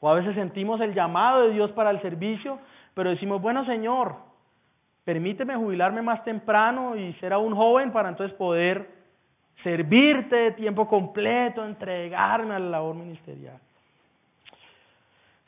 [0.00, 2.58] O a veces sentimos el llamado de Dios para el servicio,
[2.94, 4.16] pero decimos, bueno Señor,
[5.04, 8.95] permíteme jubilarme más temprano y ser aún joven para entonces poder
[9.66, 13.58] servirte de tiempo completo, entregarme a la labor ministerial.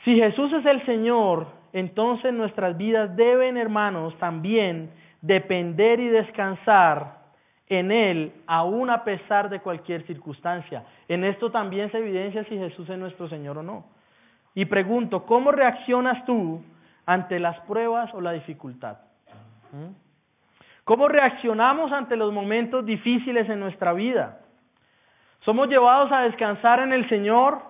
[0.05, 4.91] Si Jesús es el Señor, entonces nuestras vidas deben, hermanos, también
[5.23, 7.19] depender y descansar
[7.69, 10.83] en Él, aún a pesar de cualquier circunstancia.
[11.07, 13.85] En esto también se evidencia si Jesús es nuestro Señor o no.
[14.53, 16.61] Y pregunto, ¿cómo reaccionas tú
[17.07, 18.99] ante las pruebas o la dificultad?
[19.71, 20.08] ¿Mm?
[20.89, 24.39] ¿Cómo reaccionamos ante los momentos difíciles en nuestra vida?
[25.41, 27.61] ¿Somos llevados a descansar en el Señor?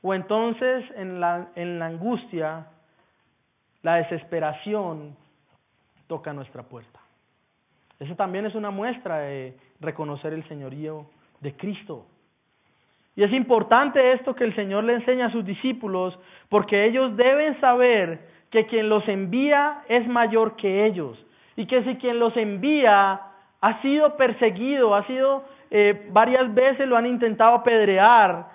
[0.00, 2.68] ¿O entonces en la, angustia,
[3.82, 5.16] la desesperación
[6.06, 7.00] toca nuestra puerta?
[7.98, 11.06] Eso también es una muestra de reconocer el señorío
[11.40, 12.06] de Cristo.
[13.16, 16.16] Y es importante esto que el Señor le enseña a sus discípulos,
[16.50, 21.18] porque ellos deben saber que quien los envía es mayor que ellos.
[21.60, 23.20] Y que si quien los envía
[23.60, 28.46] ha sido perseguido, ha sido eh, varias veces lo han intentado apedrear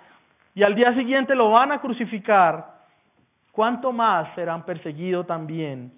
[0.56, 2.66] y al día siguiente lo van a crucificar,
[3.52, 5.94] ¿cuánto más serán perseguidos también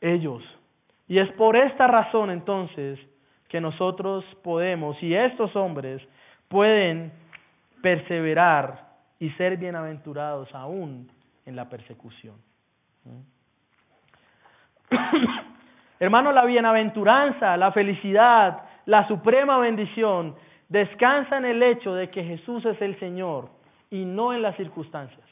[0.00, 0.44] ellos?
[1.08, 3.00] Y es por esta razón entonces
[3.48, 6.00] que nosotros podemos, y estos hombres
[6.46, 7.10] pueden
[7.82, 8.86] perseverar
[9.18, 11.10] y ser bienaventurados aún
[11.44, 12.36] en la persecución.
[16.00, 20.34] Hermano, la bienaventuranza, la felicidad, la suprema bendición
[20.68, 23.48] descansa en el hecho de que Jesús es el Señor
[23.90, 25.24] y no en las circunstancias.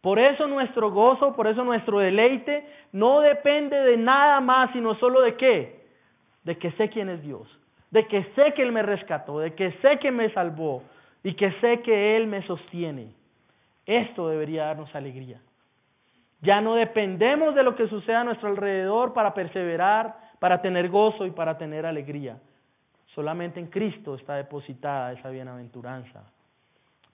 [0.00, 5.22] Por eso nuestro gozo, por eso nuestro deleite no depende de nada más, sino solo
[5.22, 5.80] de qué?
[6.44, 7.48] De que sé quién es Dios,
[7.90, 10.84] de que sé que Él me rescató, de que sé que me salvó
[11.24, 13.12] y que sé que Él me sostiene.
[13.86, 15.40] Esto debería darnos alegría.
[16.40, 21.26] Ya no dependemos de lo que suceda a nuestro alrededor para perseverar, para tener gozo
[21.26, 22.38] y para tener alegría.
[23.14, 26.22] Solamente en Cristo está depositada esa bienaventuranza.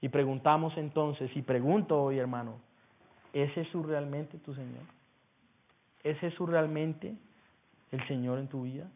[0.02, 2.60] Y preguntamos entonces, y pregunto hoy hermano,
[3.32, 4.82] ¿es Jesús realmente tu Señor?
[6.02, 7.14] ¿Es Jesús realmente
[7.90, 8.86] el Señor en tu vida?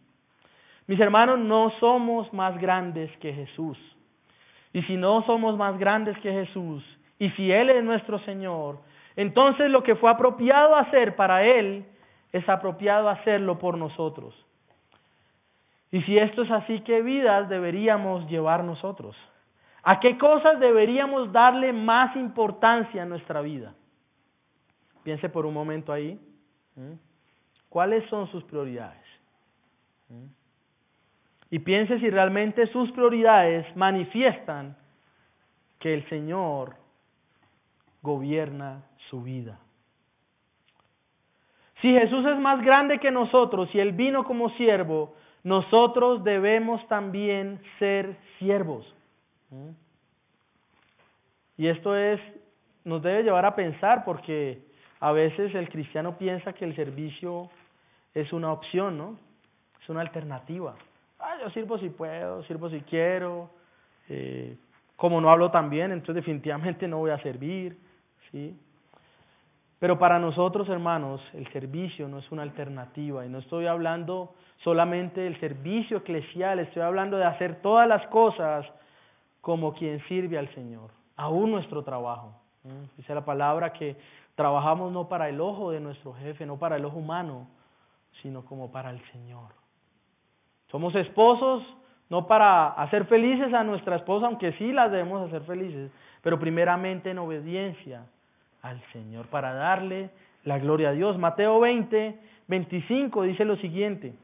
[0.86, 3.78] Mis hermanos, no somos más grandes que Jesús.
[4.74, 6.84] Y si no somos más grandes que Jesús,
[7.18, 8.78] y si Él es nuestro Señor,
[9.18, 11.84] entonces lo que fue apropiado hacer para Él
[12.30, 14.32] es apropiado hacerlo por nosotros.
[15.90, 19.16] Y si esto es así, ¿qué vidas deberíamos llevar nosotros?
[19.82, 23.74] ¿A qué cosas deberíamos darle más importancia en nuestra vida?
[25.02, 26.16] Piense por un momento ahí.
[27.68, 29.02] ¿Cuáles son sus prioridades?
[31.50, 34.76] Y piense si realmente sus prioridades manifiestan
[35.80, 36.76] que el Señor
[38.00, 39.58] gobierna su vida.
[41.80, 47.60] Si Jesús es más grande que nosotros y Él vino como siervo, nosotros debemos también
[47.78, 48.92] ser siervos.
[51.56, 52.20] Y esto es,
[52.84, 54.60] nos debe llevar a pensar porque
[55.00, 57.50] a veces el cristiano piensa que el servicio
[58.14, 59.18] es una opción, ¿no?
[59.80, 60.74] Es una alternativa.
[61.20, 63.50] Ah, yo sirvo si puedo, sirvo si quiero.
[64.08, 64.56] Eh,
[64.96, 67.78] como no hablo tan bien, entonces definitivamente no voy a servir,
[68.32, 68.58] ¿sí?
[69.78, 73.24] Pero para nosotros, hermanos, el servicio no es una alternativa.
[73.24, 78.66] Y no estoy hablando solamente del servicio eclesial, estoy hablando de hacer todas las cosas
[79.40, 82.34] como quien sirve al Señor, aún nuestro trabajo.
[82.96, 83.96] Dice la palabra que
[84.34, 87.48] trabajamos no para el ojo de nuestro jefe, no para el ojo humano,
[88.20, 89.52] sino como para el Señor.
[90.70, 91.62] Somos esposos
[92.10, 95.90] no para hacer felices a nuestra esposa, aunque sí las debemos hacer felices,
[96.22, 98.06] pero primeramente en obediencia
[98.62, 100.10] al Señor, para darle
[100.44, 101.18] la gloria a Dios.
[101.18, 102.18] Mateo 20,
[102.48, 104.14] 25 dice lo siguiente.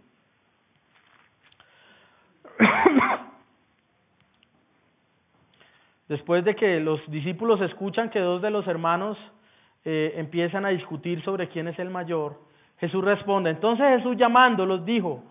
[6.09, 9.17] Después de que los discípulos escuchan que dos de los hermanos
[9.85, 12.41] eh, empiezan a discutir sobre quién es el mayor,
[12.79, 13.51] Jesús responde.
[13.51, 15.25] Entonces Jesús llamándolos dijo,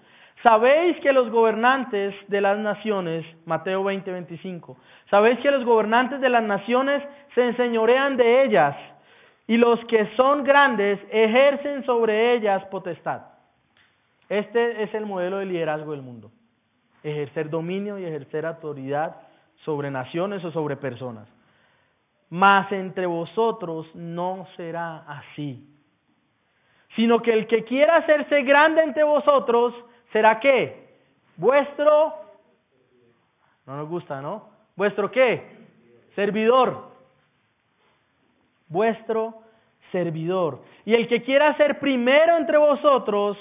[0.43, 4.77] Sabéis que los gobernantes de las naciones, Mateo 20, 25,
[5.09, 7.01] sabéis que los gobernantes de las naciones
[7.33, 8.75] se enseñorean de ellas
[9.47, 13.21] y los que son grandes ejercen sobre ellas potestad.
[14.27, 16.29] Este es el modelo de liderazgo del mundo.
[17.03, 19.15] Ejercer dominio y ejercer autoridad
[19.63, 21.27] sobre naciones o sobre personas.
[22.29, 25.69] Mas entre vosotros no será así.
[26.97, 29.73] Sino que el que quiera hacerse grande entre vosotros,
[30.13, 30.87] ¿será qué?
[31.35, 32.13] Vuestro,
[33.65, 34.47] no nos gusta, ¿no?
[34.77, 35.65] ¿Vuestro qué?
[36.15, 36.93] Servidor
[38.73, 39.35] vuestro
[39.91, 40.63] servidor.
[40.83, 43.37] Y el que quiera ser primero entre vosotros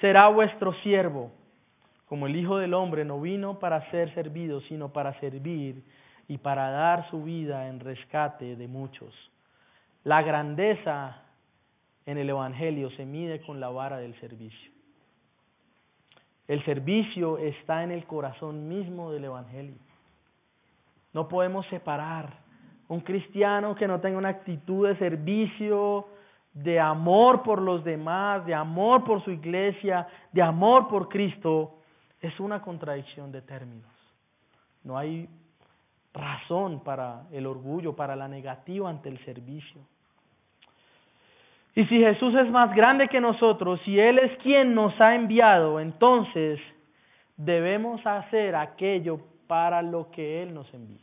[0.00, 1.30] será vuestro siervo.
[2.08, 5.82] Como el Hijo del Hombre no vino para ser servido, sino para servir
[6.26, 9.14] y para dar su vida en rescate de muchos.
[10.04, 11.22] La grandeza
[12.06, 14.71] en el Evangelio se mide con la vara del servicio.
[16.48, 19.76] El servicio está en el corazón mismo del Evangelio.
[21.12, 22.40] No podemos separar
[22.88, 26.06] un cristiano que no tenga una actitud de servicio,
[26.52, 31.78] de amor por los demás, de amor por su iglesia, de amor por Cristo,
[32.20, 33.90] es una contradicción de términos.
[34.84, 35.28] No hay
[36.12, 39.80] razón para el orgullo, para la negativa ante el servicio.
[41.74, 45.80] Y si Jesús es más grande que nosotros, si Él es quien nos ha enviado,
[45.80, 46.60] entonces
[47.36, 51.00] debemos hacer aquello para lo que Él nos envía.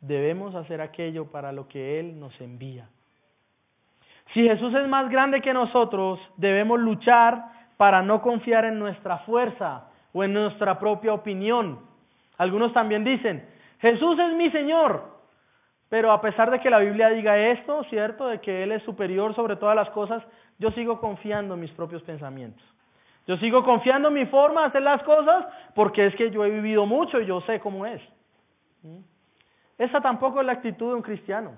[0.00, 2.88] Debemos hacer aquello para lo que Él nos envía.
[4.32, 7.44] Si Jesús es más grande que nosotros, debemos luchar
[7.76, 11.80] para no confiar en nuestra fuerza o en nuestra propia opinión.
[12.38, 13.46] Algunos también dicen,
[13.80, 15.13] Jesús es mi Señor,
[15.94, 18.26] pero a pesar de que la Biblia diga esto, ¿cierto?
[18.26, 20.24] De que Él es superior sobre todas las cosas,
[20.58, 22.64] yo sigo confiando en mis propios pensamientos.
[23.28, 26.50] Yo sigo confiando en mi forma de hacer las cosas porque es que yo he
[26.50, 28.02] vivido mucho y yo sé cómo es.
[28.82, 28.98] ¿Mm?
[29.78, 31.52] Esa tampoco es la actitud de un cristiano.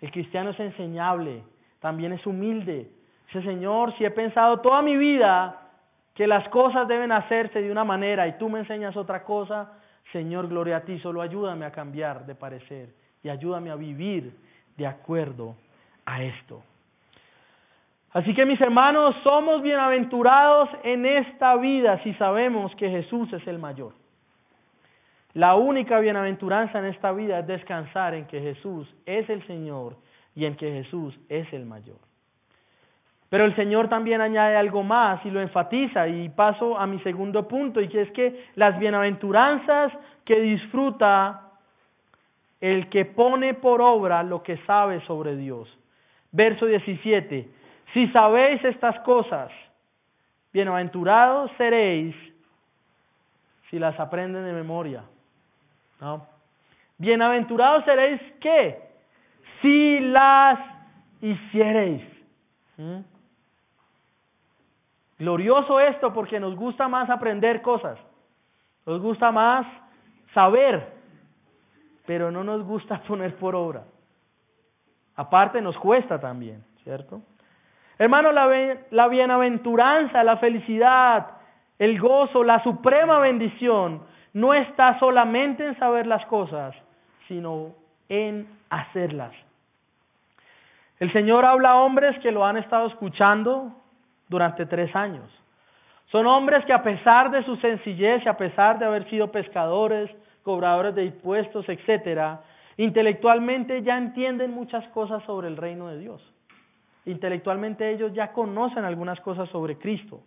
[0.00, 1.42] El cristiano es enseñable,
[1.80, 2.88] también es humilde.
[3.26, 5.60] Dice, Señor, si he pensado toda mi vida
[6.14, 9.72] que las cosas deben hacerse de una manera y tú me enseñas otra cosa,
[10.12, 14.32] Señor, gloria a ti, solo ayúdame a cambiar de parecer y ayúdame a vivir
[14.78, 15.54] de acuerdo
[16.06, 16.62] a esto.
[18.12, 23.58] Así que mis hermanos, somos bienaventurados en esta vida si sabemos que Jesús es el
[23.58, 23.92] mayor.
[25.34, 29.96] La única bienaventuranza en esta vida es descansar en que Jesús es el Señor
[30.34, 31.98] y en que Jesús es el mayor.
[33.28, 37.46] Pero el Señor también añade algo más y lo enfatiza y paso a mi segundo
[37.46, 39.92] punto y que es que las bienaventuranzas
[40.24, 41.47] que disfruta
[42.60, 45.68] el que pone por obra lo que sabe sobre Dios.
[46.32, 47.48] Verso 17,
[47.94, 49.50] si sabéis estas cosas,
[50.52, 52.14] bienaventurados seréis
[53.70, 55.04] si las aprenden de memoria.
[56.00, 56.26] ¿no?
[56.98, 58.82] Bienaventurados seréis qué?
[59.62, 60.58] Si las
[61.20, 62.02] hiciereis.
[65.18, 67.98] Glorioso esto porque nos gusta más aprender cosas,
[68.86, 69.66] nos gusta más
[70.32, 70.97] saber,
[72.08, 73.82] pero no nos gusta poner por obra.
[75.14, 77.20] Aparte nos cuesta también, ¿cierto?
[77.98, 78.48] Hermano, la,
[78.90, 81.26] la bienaventuranza, la felicidad,
[81.78, 86.74] el gozo, la suprema bendición no está solamente en saber las cosas,
[87.26, 87.74] sino
[88.08, 89.34] en hacerlas.
[91.00, 93.72] El Señor habla a hombres que lo han estado escuchando
[94.28, 95.28] durante tres años.
[96.06, 100.10] Son hombres que a pesar de su sencillez y a pesar de haber sido pescadores,
[100.48, 102.40] cobradores de impuestos, etcétera,
[102.78, 106.22] intelectualmente ya entienden muchas cosas sobre el reino de Dios.
[107.04, 110.22] Intelectualmente ellos ya conocen algunas cosas sobre Cristo.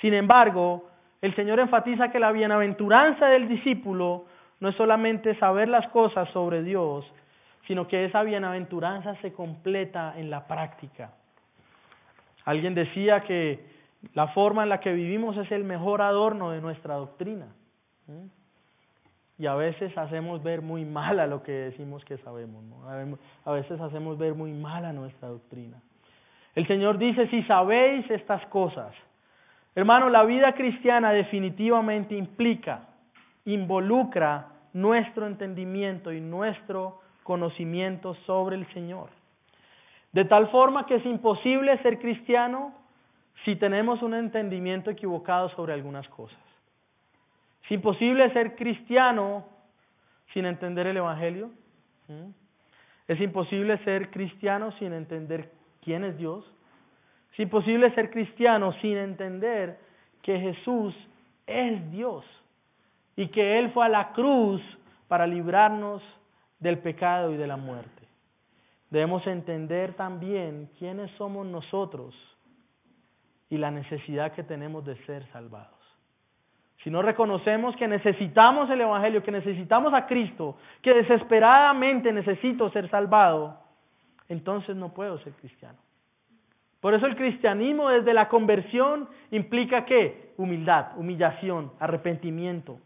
[0.00, 0.88] Sin embargo,
[1.20, 4.26] el Señor enfatiza que la bienaventuranza del discípulo
[4.60, 7.04] no es solamente saber las cosas sobre Dios,
[7.66, 11.14] sino que esa bienaventuranza se completa en la práctica.
[12.44, 13.66] Alguien decía que
[14.12, 17.48] la forma en la que vivimos es el mejor adorno de nuestra doctrina.
[19.38, 22.64] Y a veces hacemos ver muy mal a lo que decimos que sabemos.
[23.44, 25.80] A veces hacemos ver muy mal a nuestra doctrina.
[26.54, 28.94] El Señor dice, si sabéis estas cosas,
[29.74, 32.82] hermano, la vida cristiana definitivamente implica,
[33.44, 39.08] involucra nuestro entendimiento y nuestro conocimiento sobre el Señor.
[40.12, 42.72] De tal forma que es imposible ser cristiano
[43.44, 46.38] si tenemos un entendimiento equivocado sobre algunas cosas.
[47.64, 49.46] Es imposible ser cristiano
[50.32, 51.50] sin entender el Evangelio.
[53.08, 55.50] Es imposible ser cristiano sin entender
[55.80, 56.44] quién es Dios.
[57.32, 59.78] Es imposible ser cristiano sin entender
[60.22, 60.94] que Jesús
[61.46, 62.24] es Dios
[63.16, 64.60] y que Él fue a la cruz
[65.08, 66.02] para librarnos
[66.58, 68.02] del pecado y de la muerte.
[68.90, 72.14] Debemos entender también quiénes somos nosotros
[73.50, 75.83] y la necesidad que tenemos de ser salvados.
[76.84, 82.90] Si no reconocemos que necesitamos el Evangelio, que necesitamos a Cristo, que desesperadamente necesito ser
[82.90, 83.58] salvado,
[84.28, 85.78] entonces no puedo ser cristiano.
[86.80, 90.34] Por eso el cristianismo desde la conversión implica qué?
[90.36, 92.78] Humildad, humillación, arrepentimiento,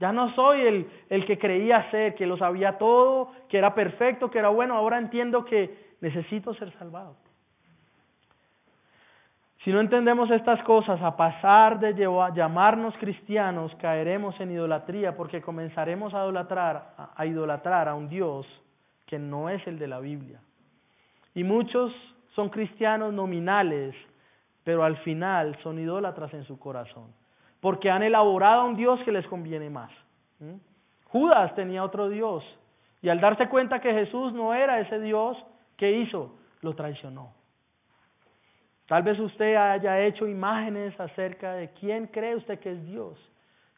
[0.00, 4.30] ya no soy el, el que creía ser, que lo sabía todo, que era perfecto,
[4.30, 4.74] que era bueno.
[4.74, 7.16] Ahora entiendo que necesito ser salvado.
[9.62, 11.92] Si no entendemos estas cosas, a pasar de
[12.34, 16.26] llamarnos cristianos, caeremos en idolatría porque comenzaremos a
[17.26, 18.46] idolatrar, a un Dios
[19.06, 20.40] que no es el de la Biblia.
[21.34, 21.92] Y muchos
[22.34, 23.94] son cristianos nominales,
[24.64, 27.12] pero al final son idólatras en su corazón,
[27.60, 29.90] porque han elaborado a un Dios que les conviene más.
[31.08, 32.42] Judas tenía otro Dios,
[33.02, 35.36] y al darse cuenta que Jesús no era ese Dios,
[35.76, 36.34] ¿qué hizo?
[36.62, 37.38] Lo traicionó.
[38.90, 43.16] Tal vez usted haya hecho imágenes acerca de quién cree usted que es Dios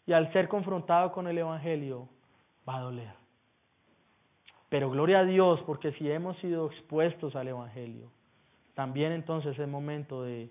[0.06, 2.08] y al ser confrontado con el Evangelio
[2.66, 3.12] va a doler.
[4.70, 8.10] Pero gloria a Dios porque si hemos sido expuestos al Evangelio,
[8.72, 10.48] también entonces es momento de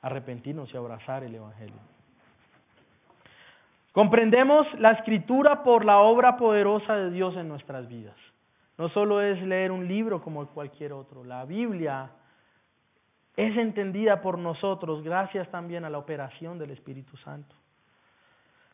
[0.00, 1.80] arrepentirnos y abrazar el Evangelio.
[3.90, 8.14] Comprendemos la escritura por la obra poderosa de Dios en nuestras vidas.
[8.78, 12.12] No solo es leer un libro como cualquier otro, la Biblia
[13.38, 17.54] es entendida por nosotros gracias también a la operación del Espíritu Santo.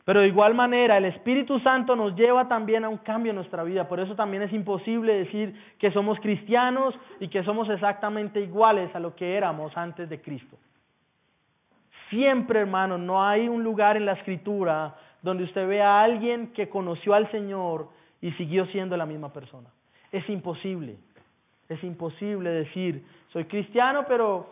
[0.06, 3.62] Pero de igual manera, el Espíritu Santo nos lleva también a un cambio en nuestra
[3.62, 3.86] vida.
[3.86, 9.00] Por eso también es imposible decir que somos cristianos y que somos exactamente iguales a
[9.00, 10.56] lo que éramos antes de Cristo.
[12.08, 16.70] Siempre, hermano, no hay un lugar en la Escritura donde usted vea a alguien que
[16.70, 17.88] conoció al Señor
[18.22, 19.68] y siguió siendo la misma persona.
[20.10, 20.96] Es imposible.
[21.68, 23.04] Es imposible decir,
[23.34, 24.46] soy cristiano, pero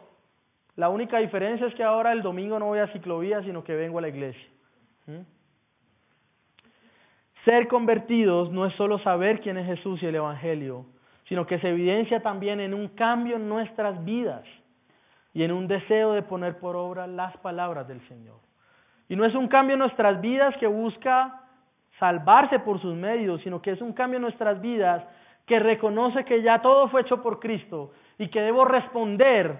[0.74, 3.98] la única diferencia es que ahora el domingo no voy a ciclovía, sino que vengo
[3.98, 4.48] a la iglesia.
[5.06, 5.20] ¿Mm?
[7.44, 10.84] Ser convertidos no es solo saber quién es Jesús y el Evangelio,
[11.28, 14.42] sino que se evidencia también en un cambio en nuestras vidas
[15.32, 18.40] y en un deseo de poner por obra las palabras del Señor.
[19.08, 21.40] Y no es un cambio en nuestras vidas que busca
[22.00, 25.04] salvarse por sus medios, sino que es un cambio en nuestras vidas
[25.46, 27.92] que reconoce que ya todo fue hecho por Cristo
[28.22, 29.58] y que debo responder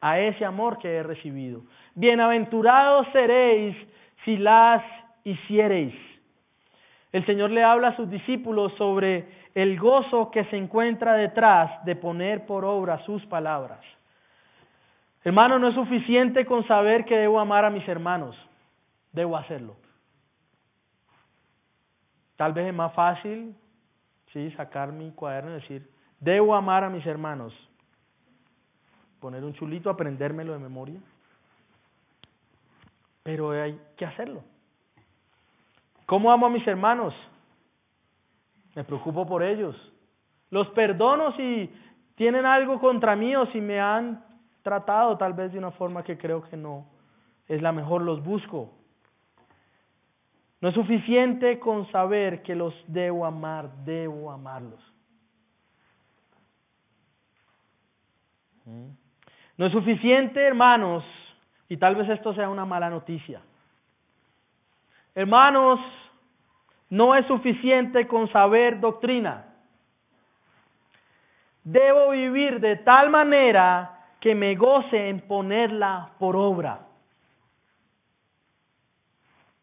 [0.00, 1.62] a ese amor que he recibido.
[1.96, 3.76] Bienaventurados seréis
[4.24, 4.80] si las
[5.24, 5.96] hiciereis.
[7.10, 11.96] El Señor le habla a sus discípulos sobre el gozo que se encuentra detrás de
[11.96, 13.80] poner por obra sus palabras.
[15.24, 18.36] Hermano, no es suficiente con saber que debo amar a mis hermanos,
[19.10, 19.74] debo hacerlo.
[22.36, 23.56] Tal vez es más fácil
[24.32, 24.52] ¿sí?
[24.52, 27.52] sacar mi cuaderno y decir, debo amar a mis hermanos.
[29.18, 31.00] Poner un chulito, aprendérmelo de memoria.
[33.22, 34.42] Pero hay que hacerlo.
[36.06, 37.14] ¿Cómo amo a mis hermanos?
[38.74, 39.76] Me preocupo por ellos.
[40.50, 41.70] Los perdono si
[42.14, 44.24] tienen algo contra mí o si me han
[44.62, 46.86] tratado tal vez de una forma que creo que no
[47.48, 48.72] es la mejor, los busco.
[50.60, 54.80] No es suficiente con saber que los debo amar, debo amarlos.
[59.56, 61.04] No es suficiente, hermanos,
[61.68, 63.40] y tal vez esto sea una mala noticia.
[65.14, 65.80] Hermanos,
[66.88, 69.46] no es suficiente con saber doctrina.
[71.62, 76.86] Debo vivir de tal manera que me goce en ponerla por obra.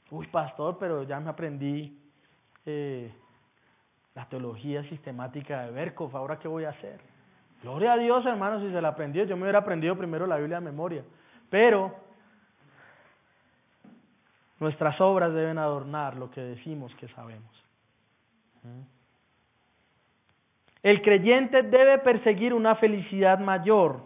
[0.09, 1.99] Uy, pastor, pero ya me aprendí
[2.65, 3.11] eh,
[4.15, 7.16] la teología sistemática de Berkov, ¿ahora qué voy a hacer?
[7.63, 9.23] Gloria a Dios, hermano, si se la aprendió.
[9.25, 11.03] Yo me hubiera aprendido primero la Biblia de memoria.
[11.49, 11.95] Pero
[14.59, 17.51] nuestras obras deben adornar lo que decimos que sabemos.
[18.63, 18.97] ¿Mm?
[20.83, 24.03] El creyente debe perseguir una felicidad mayor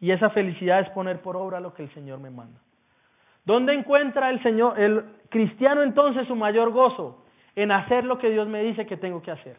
[0.00, 2.60] y esa felicidad es poner por obra lo que el Señor me manda.
[3.44, 7.24] ¿Dónde encuentra el Señor, el cristiano entonces su mayor gozo?
[7.56, 9.56] En hacer lo que Dios me dice que tengo que hacer.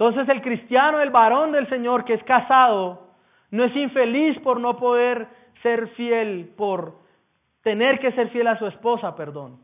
[0.00, 3.08] Entonces el cristiano, el varón del Señor que es casado,
[3.50, 5.28] no es infeliz por no poder
[5.62, 6.94] ser fiel, por
[7.62, 9.58] tener que ser fiel a su esposa, perdón,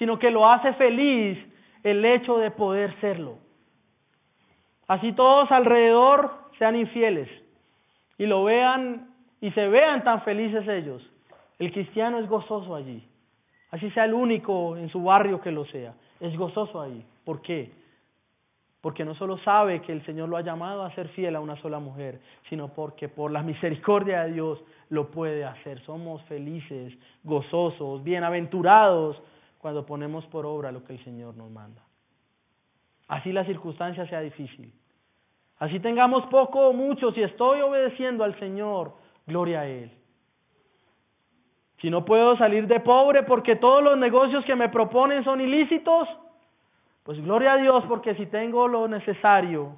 [0.00, 1.38] sino que lo hace feliz
[1.84, 3.36] el hecho de poder serlo.
[4.88, 7.28] Así todos alrededor sean infieles
[8.18, 11.08] y lo vean y se vean tan felices ellos.
[11.60, 13.06] El cristiano es gozoso allí.
[13.70, 15.94] Así sea el único en su barrio que lo sea.
[16.18, 17.04] Es gozoso allí.
[17.24, 17.70] ¿Por qué?
[18.82, 21.56] Porque no solo sabe que el Señor lo ha llamado a ser fiel a una
[21.62, 22.20] sola mujer,
[22.50, 25.80] sino porque por la misericordia de Dios lo puede hacer.
[25.86, 29.22] Somos felices, gozosos, bienaventurados
[29.58, 31.80] cuando ponemos por obra lo que el Señor nos manda.
[33.06, 34.72] Así la circunstancia sea difícil.
[35.60, 38.94] Así tengamos poco o mucho, si estoy obedeciendo al Señor,
[39.28, 39.92] gloria a Él.
[41.80, 46.08] Si no puedo salir de pobre porque todos los negocios que me proponen son ilícitos,
[47.02, 49.74] pues gloria a Dios porque si tengo lo necesario,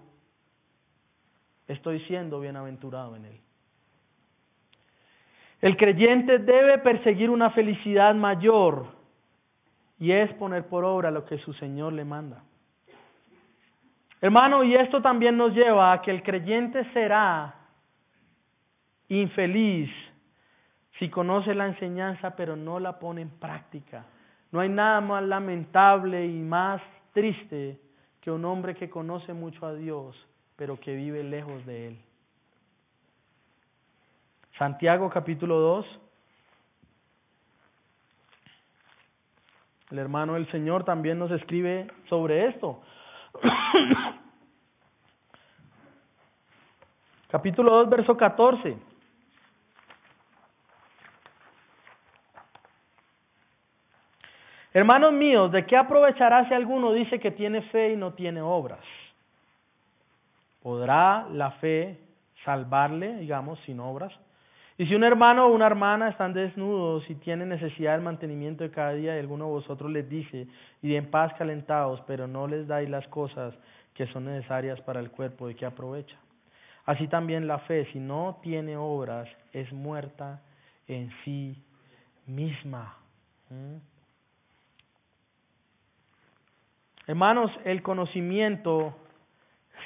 [1.66, 3.40] estoy siendo bienaventurado en él.
[5.62, 8.86] El creyente debe perseguir una felicidad mayor
[9.98, 12.42] y es poner por obra lo que su Señor le manda.
[14.20, 17.54] Hermano, y esto también nos lleva a que el creyente será
[19.08, 19.90] infeliz
[20.98, 24.04] si conoce la enseñanza pero no la pone en práctica.
[24.52, 26.80] No hay nada más lamentable y más
[27.14, 27.80] triste
[28.20, 30.14] que un hombre que conoce mucho a Dios
[30.56, 31.98] pero que vive lejos de Él.
[34.58, 36.00] Santiago capítulo 2.
[39.90, 42.82] El hermano del Señor también nos escribe sobre esto.
[47.30, 48.93] capítulo 2, verso 14.
[54.76, 58.84] Hermanos míos, ¿de qué aprovechará si alguno dice que tiene fe y no tiene obras?
[60.60, 61.96] ¿Podrá la fe
[62.44, 64.12] salvarle, digamos, sin obras?
[64.76, 68.72] Y si un hermano o una hermana están desnudos y tienen necesidad del mantenimiento de
[68.72, 70.48] cada día y alguno de vosotros les dice,
[70.82, 73.54] y en paz calentados, pero no les dais las cosas
[73.94, 76.16] que son necesarias para el cuerpo, ¿de qué aprovecha?
[76.84, 80.42] Así también la fe, si no tiene obras, es muerta
[80.88, 81.62] en sí
[82.26, 82.96] misma.
[83.50, 83.93] ¿Mm?
[87.06, 88.94] Hermanos, el conocimiento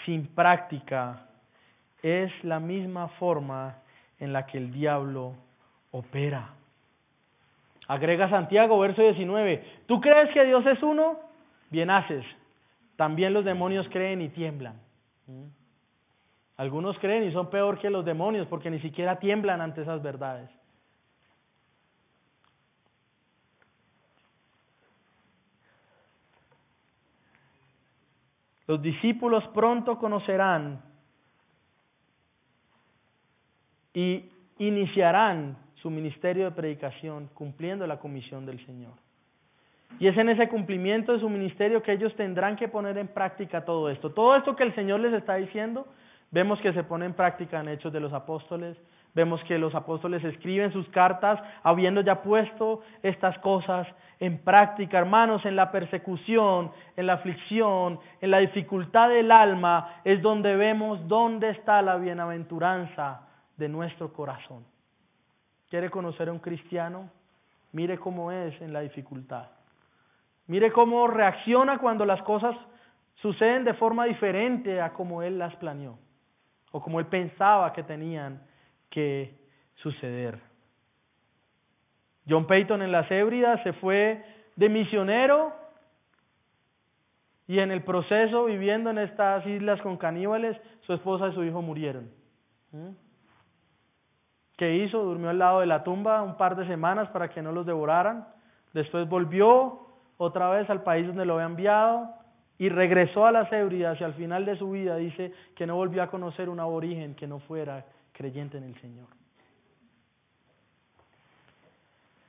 [0.05, 1.27] sin práctica
[2.03, 3.79] es la misma forma
[4.21, 5.35] en la que el diablo
[5.91, 6.51] opera.
[7.89, 11.19] Agrega Santiago, verso 19, ¿tú crees que Dios es uno?
[11.71, 12.25] Bien haces.
[12.97, 14.75] También los demonios creen y tiemblan.
[16.57, 20.51] Algunos creen y son peor que los demonios porque ni siquiera tiemblan ante esas verdades.
[28.69, 30.83] Los discípulos pronto conocerán
[33.95, 38.93] y iniciarán su ministerio de predicación cumpliendo la comisión del Señor.
[39.99, 43.65] Y es en ese cumplimiento de su ministerio que ellos tendrán que poner en práctica
[43.65, 44.11] todo esto.
[44.11, 45.87] Todo esto que el Señor les está diciendo,
[46.31, 48.77] vemos que se pone en práctica en Hechos de los Apóstoles,
[49.19, 53.89] vemos que los apóstoles escriben sus cartas habiendo ya puesto estas cosas
[54.21, 60.23] en práctica, hermanos, en la persecución, en la aflicción, en la dificultad del alma, es
[60.23, 63.23] donde vemos dónde está la bienaventuranza
[63.57, 64.65] de nuestro corazón.
[65.69, 67.11] ¿Quiere conocer a un cristiano?
[67.73, 69.49] Mire cómo es en la dificultad.
[70.47, 72.55] Mire cómo reacciona cuando las cosas
[73.17, 75.99] suceden de forma diferente a como él las planeó
[76.71, 78.48] o como él pensaba que tenían
[78.91, 79.35] que
[79.77, 80.39] suceder.
[82.29, 84.23] John Peyton en las Hébridas se fue
[84.57, 85.53] de misionero
[87.47, 91.63] y en el proceso, viviendo en estas islas con caníbales, su esposa y su hijo
[91.63, 92.11] murieron.
[92.73, 92.91] ¿Mm?
[94.59, 95.03] ¿Qué hizo?
[95.03, 98.27] Durmió al lado de la tumba un par de semanas para que no los devoraran.
[98.75, 99.87] Después volvió
[100.19, 102.11] otra vez al país donde lo había enviado
[102.59, 106.03] y regresó a las Hébridas y al final de su vida dice que no volvió
[106.03, 107.87] a conocer un aborigen que no fuera
[108.19, 109.07] creyente en el Señor.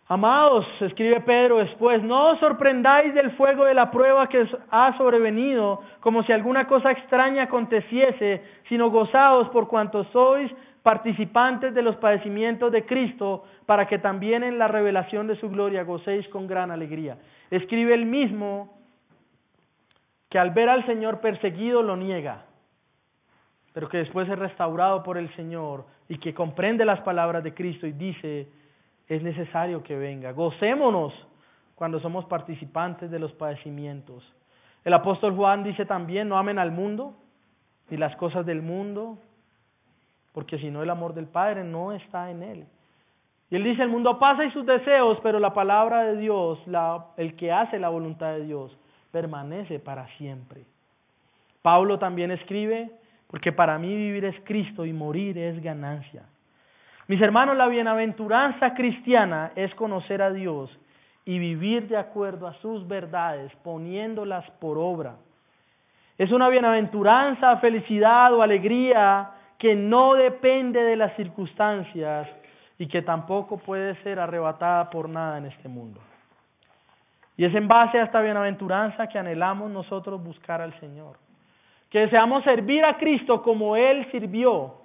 [0.08, 4.98] Amados, escribe Pedro después, no os sorprendáis del fuego de la prueba que os ha
[4.98, 11.96] sobrevenido, como si alguna cosa extraña aconteciese, sino gozaos por cuanto sois participantes de los
[11.98, 16.72] padecimientos de Cristo, para que también en la revelación de su gloria gocéis con gran
[16.72, 17.18] alegría.
[17.52, 18.80] Escribe el mismo
[20.30, 22.46] que al ver al Señor perseguido lo niega,
[23.74, 27.86] pero que después es restaurado por el Señor y que comprende las palabras de Cristo
[27.86, 28.48] y dice,
[29.08, 30.32] es necesario que venga.
[30.32, 31.14] Gocémonos
[31.76, 34.24] cuando somos participantes de los padecimientos.
[34.84, 37.16] El apóstol Juan dice también, no amen al mundo
[37.90, 39.18] ni las cosas del mundo,
[40.34, 42.68] porque si no el amor del Padre no está en él.
[43.50, 47.08] Y él dice, el mundo pasa y sus deseos, pero la palabra de Dios, la,
[47.18, 48.78] el que hace la voluntad de Dios,
[49.12, 50.66] permanece para siempre.
[51.64, 52.92] Pablo también escribe,
[53.30, 56.24] porque para mí vivir es Cristo y morir es ganancia.
[57.08, 60.76] Mis hermanos, la bienaventuranza cristiana es conocer a Dios
[61.26, 65.18] y vivir de acuerdo a sus verdades, poniéndolas por obra.
[66.18, 72.28] Es una bienaventuranza, felicidad o alegría que no depende de las circunstancias
[72.80, 76.00] y que tampoco puede ser arrebatada por nada en este mundo.
[77.38, 81.29] Y es en base a esta bienaventuranza que anhelamos nosotros buscar al Señor.
[81.90, 84.80] Que deseamos servir a Cristo como Él sirvió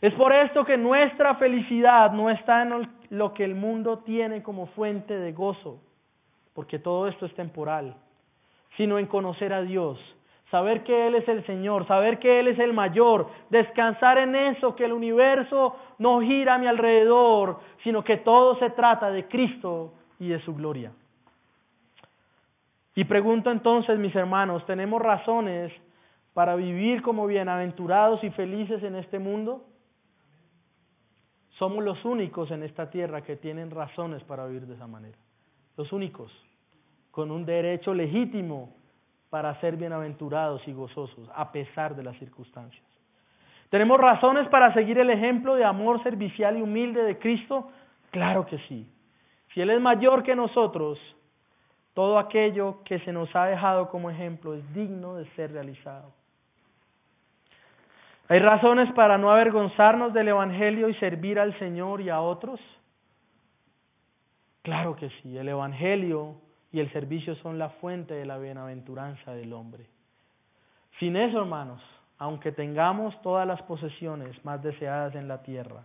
[0.00, 4.66] es por esto que nuestra felicidad no está en lo que el mundo tiene como
[4.68, 5.80] fuente de gozo,
[6.54, 7.96] porque todo esto es temporal,
[8.76, 9.98] sino en conocer a Dios,
[10.50, 14.76] saber que Él es el Señor, saber que Él es el mayor, descansar en eso,
[14.76, 19.94] que el universo no gira a mi alrededor, sino que todo se trata de Cristo
[20.18, 20.92] y de su gloria.
[22.94, 25.72] Y pregunto entonces, mis hermanos, ¿tenemos razones
[26.36, 29.64] para vivir como bienaventurados y felices en este mundo?
[31.58, 35.16] Somos los únicos en esta tierra que tienen razones para vivir de esa manera.
[35.78, 36.30] Los únicos,
[37.10, 38.76] con un derecho legítimo
[39.30, 42.84] para ser bienaventurados y gozosos, a pesar de las circunstancias.
[43.70, 47.70] ¿Tenemos razones para seguir el ejemplo de amor servicial y humilde de Cristo?
[48.10, 48.86] Claro que sí.
[49.54, 50.98] Si Él es mayor que nosotros,
[51.94, 56.12] todo aquello que se nos ha dejado como ejemplo es digno de ser realizado.
[58.28, 62.60] ¿Hay razones para no avergonzarnos del Evangelio y servir al Señor y a otros?
[64.62, 66.34] Claro que sí, el Evangelio
[66.72, 69.86] y el servicio son la fuente de la bienaventuranza del hombre.
[70.98, 71.80] Sin eso, hermanos,
[72.18, 75.82] aunque tengamos todas las posesiones más deseadas en la tierra,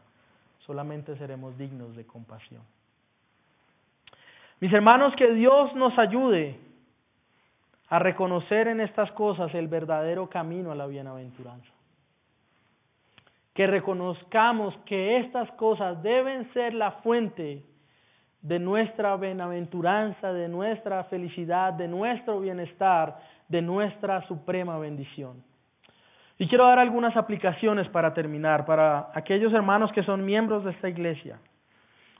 [0.66, 2.64] solamente seremos dignos de compasión.
[4.62, 6.60] Mis hermanos, que Dios nos ayude
[7.89, 11.72] a reconocer en estas cosas el verdadero camino a la bienaventuranza.
[13.54, 17.64] Que reconozcamos que estas cosas deben ser la fuente
[18.41, 25.43] de nuestra bienaventuranza, de nuestra felicidad, de nuestro bienestar, de nuestra suprema bendición.
[26.39, 30.89] Y quiero dar algunas aplicaciones para terminar, para aquellos hermanos que son miembros de esta
[30.89, 31.39] iglesia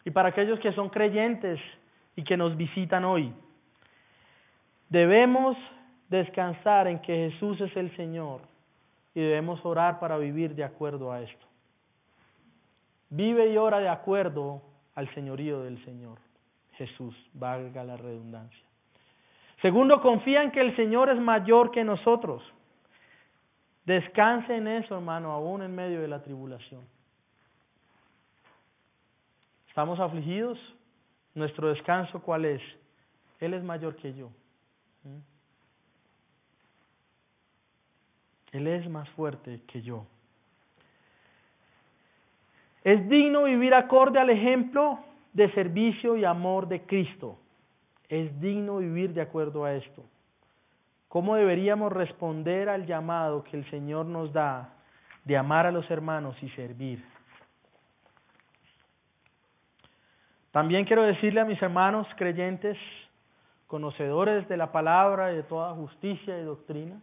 [0.05, 1.59] y para aquellos que son creyentes
[2.15, 3.34] y que nos visitan hoy.
[4.89, 5.57] Debemos
[6.09, 8.41] descansar en que Jesús es el Señor
[9.14, 11.45] y debemos orar para vivir de acuerdo a esto.
[13.09, 14.62] Vive y ora de acuerdo
[14.95, 16.18] al señorío del Señor.
[16.74, 18.66] Jesús, valga la redundancia.
[19.62, 22.41] Segundo, confía en que el Señor es mayor que nosotros.
[23.86, 26.82] Descanse en eso, hermano, aún en medio de la tribulación.
[29.68, 30.57] ¿Estamos afligidos?
[31.36, 32.62] Nuestro descanso, ¿cuál es?
[33.39, 34.28] Él es mayor que yo.
[35.03, 35.30] ¿Mm?
[38.52, 40.06] Él es más fuerte que yo.
[42.84, 44.99] Es digno vivir acorde al ejemplo
[45.34, 47.38] de servicio y amor de Cristo.
[48.10, 50.04] Es digno vivir de acuerdo a esto.
[51.08, 54.74] ¿Cómo deberíamos responder al llamado que el Señor nos da
[55.26, 57.04] de amar a los hermanos y servir?
[60.52, 62.78] También quiero decirle a mis hermanos creyentes,
[63.68, 66.99] conocedores de la palabra y de toda justicia y doctrina,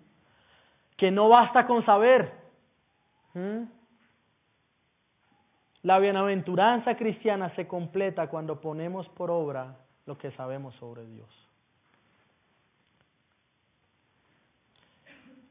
[0.99, 2.31] que no basta con saber.
[5.83, 9.77] La bienaventuranza cristiana se completa cuando ponemos por obra
[10.07, 11.29] lo que sabemos sobre Dios.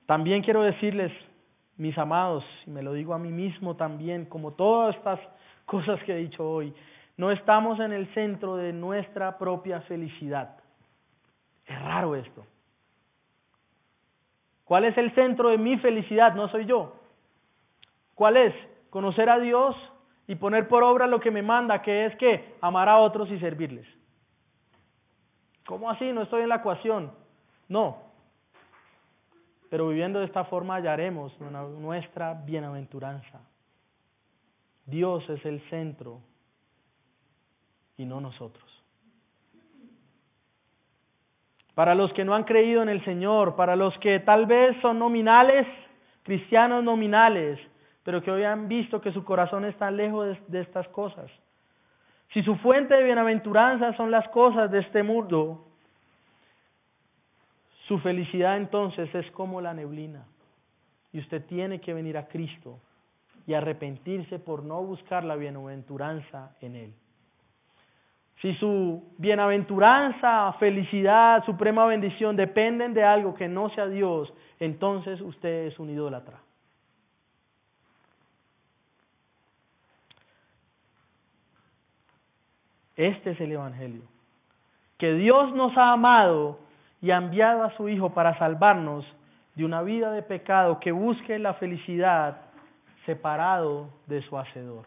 [0.06, 1.14] También quiero decirles,
[1.78, 5.20] mis amados, y me lo digo a mí mismo también, como todas estas
[5.66, 6.74] cosas que he dicho hoy,
[7.16, 10.58] no estamos en el centro de nuestra propia felicidad.
[11.66, 12.46] Es raro esto.
[14.68, 16.36] ¿Cuál es el centro de mi felicidad?
[16.36, 16.94] No soy yo.
[18.16, 18.54] ¿Cuál es?
[18.90, 19.76] Conocer a Dios
[20.28, 23.40] y poner por obra lo que me manda, que es que amar a otros y
[23.40, 23.88] servirles.
[25.66, 26.12] ¿Cómo así?
[26.12, 27.14] No estoy en la ecuación.
[27.70, 27.98] No.
[29.70, 33.40] Pero viviendo de esta forma hallaremos nuestra bienaventuranza.
[34.86, 36.20] Dios es el centro
[37.96, 38.67] y no nosotros.
[41.78, 44.98] Para los que no han creído en el Señor, para los que tal vez son
[44.98, 45.68] nominales,
[46.24, 47.60] cristianos nominales,
[48.02, 51.30] pero que hoy han visto que su corazón está lejos de, estas cosas.
[52.34, 55.68] Si su fuente de bienaventuranza son las cosas de este mundo,
[57.88, 60.26] su felicidad entonces es como la neblina.
[61.14, 62.80] Y usted tiene que venir a Cristo
[63.46, 66.94] y arrepentirse por no buscar la bienaventuranza en Él.
[68.42, 75.68] Si su bienaventuranza, felicidad, suprema bendición dependen de algo que no sea Dios, entonces usted
[75.68, 76.40] es un idólatra.
[82.96, 84.02] Este es el Evangelio.
[84.98, 86.60] Que Dios nos ha amado
[87.02, 89.06] y ha enviado a su Hijo para salvarnos
[89.56, 92.42] de una vida de pecado que busque la felicidad
[93.06, 94.86] separado de su Hacedor.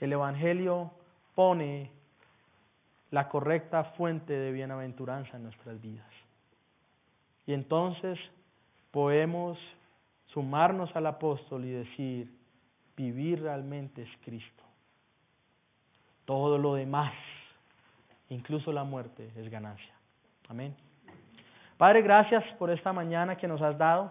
[0.00, 0.90] El Evangelio
[1.34, 1.90] pone
[3.10, 6.06] la correcta fuente de bienaventuranza en nuestras vidas.
[7.46, 8.18] Y entonces
[8.90, 9.58] podemos
[10.32, 12.30] sumarnos al apóstol y decir,
[12.96, 14.62] vivir realmente es Cristo.
[16.24, 17.14] Todo lo demás,
[18.28, 19.94] incluso la muerte, es ganancia.
[20.48, 20.76] Amén.
[21.78, 24.10] Padre, gracias por esta mañana que nos has dado,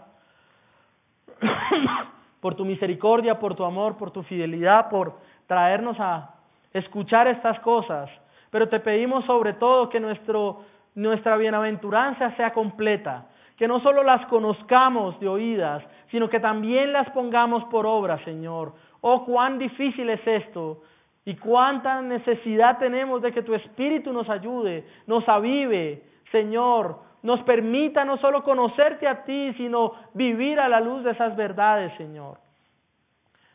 [2.42, 6.34] por tu misericordia, por tu amor, por tu fidelidad, por traernos a
[6.74, 8.10] escuchar estas cosas.
[8.50, 10.62] Pero te pedimos sobre todo que nuestro,
[10.96, 13.26] nuestra bienaventuranza sea completa,
[13.58, 18.74] que no solo las conozcamos de oídas, sino que también las pongamos por obra, Señor.
[19.02, 20.82] Oh, cuán difícil es esto
[21.26, 28.06] y cuánta necesidad tenemos de que tu Espíritu nos ayude, nos avive, Señor, nos permita
[28.06, 32.38] no solo conocerte a ti, sino vivir a la luz de esas verdades, Señor.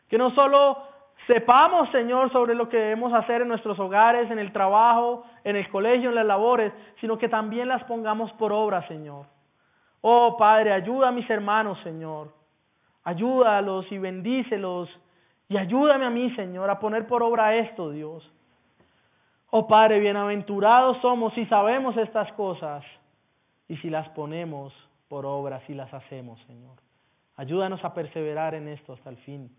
[0.07, 0.77] Que no solo
[1.27, 5.69] sepamos, Señor, sobre lo que debemos hacer en nuestros hogares, en el trabajo, en el
[5.69, 9.25] colegio, en las labores, sino que también las pongamos por obra, Señor.
[10.01, 12.33] Oh Padre, ayuda a mis hermanos, Señor.
[13.03, 14.89] Ayúdalos y bendícelos.
[15.49, 18.29] Y ayúdame a mí, Señor, a poner por obra esto, Dios.
[19.49, 22.83] Oh Padre, bienaventurados somos si sabemos estas cosas
[23.67, 24.73] y si las ponemos
[25.07, 26.75] por obra, si las hacemos, Señor.
[27.35, 29.55] Ayúdanos a perseverar en esto hasta el fin.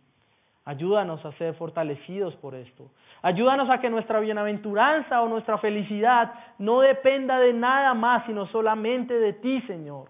[0.66, 2.90] Ayúdanos a ser fortalecidos por esto.
[3.20, 9.12] Ayúdanos a que nuestra bienaventuranza o nuestra felicidad no dependa de nada más, sino solamente
[9.18, 10.08] de ti, Señor.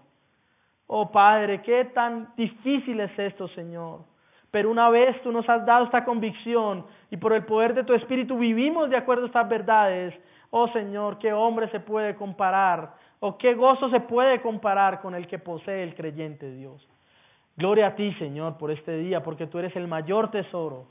[0.87, 4.01] Oh Padre, qué tan difícil es esto, Señor.
[4.49, 7.93] Pero una vez tú nos has dado esta convicción y por el poder de tu
[7.93, 10.13] Espíritu vivimos de acuerdo a estas verdades,
[10.51, 15.27] oh Señor, qué hombre se puede comparar o qué gozo se puede comparar con el
[15.27, 16.87] que posee el creyente Dios.
[17.57, 20.87] Gloria a ti, Señor, por este día, porque tú eres el mayor tesoro,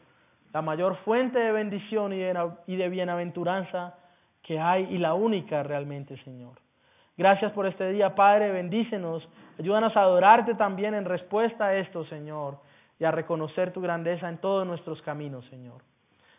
[0.52, 3.94] la mayor fuente de bendición y de bienaventuranza
[4.42, 6.52] que hay y la única realmente, Señor.
[7.16, 12.58] Gracias por este día, Padre, bendícenos, ayúdanos a adorarte también en respuesta a esto, Señor,
[12.98, 15.82] y a reconocer tu grandeza en todos nuestros caminos, Señor.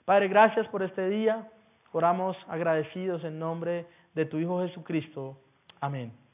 [0.06, 1.48] Padre, gracias por este día,
[1.92, 5.38] oramos agradecidos en nombre de tu Hijo Jesucristo.
[5.80, 6.25] Amén.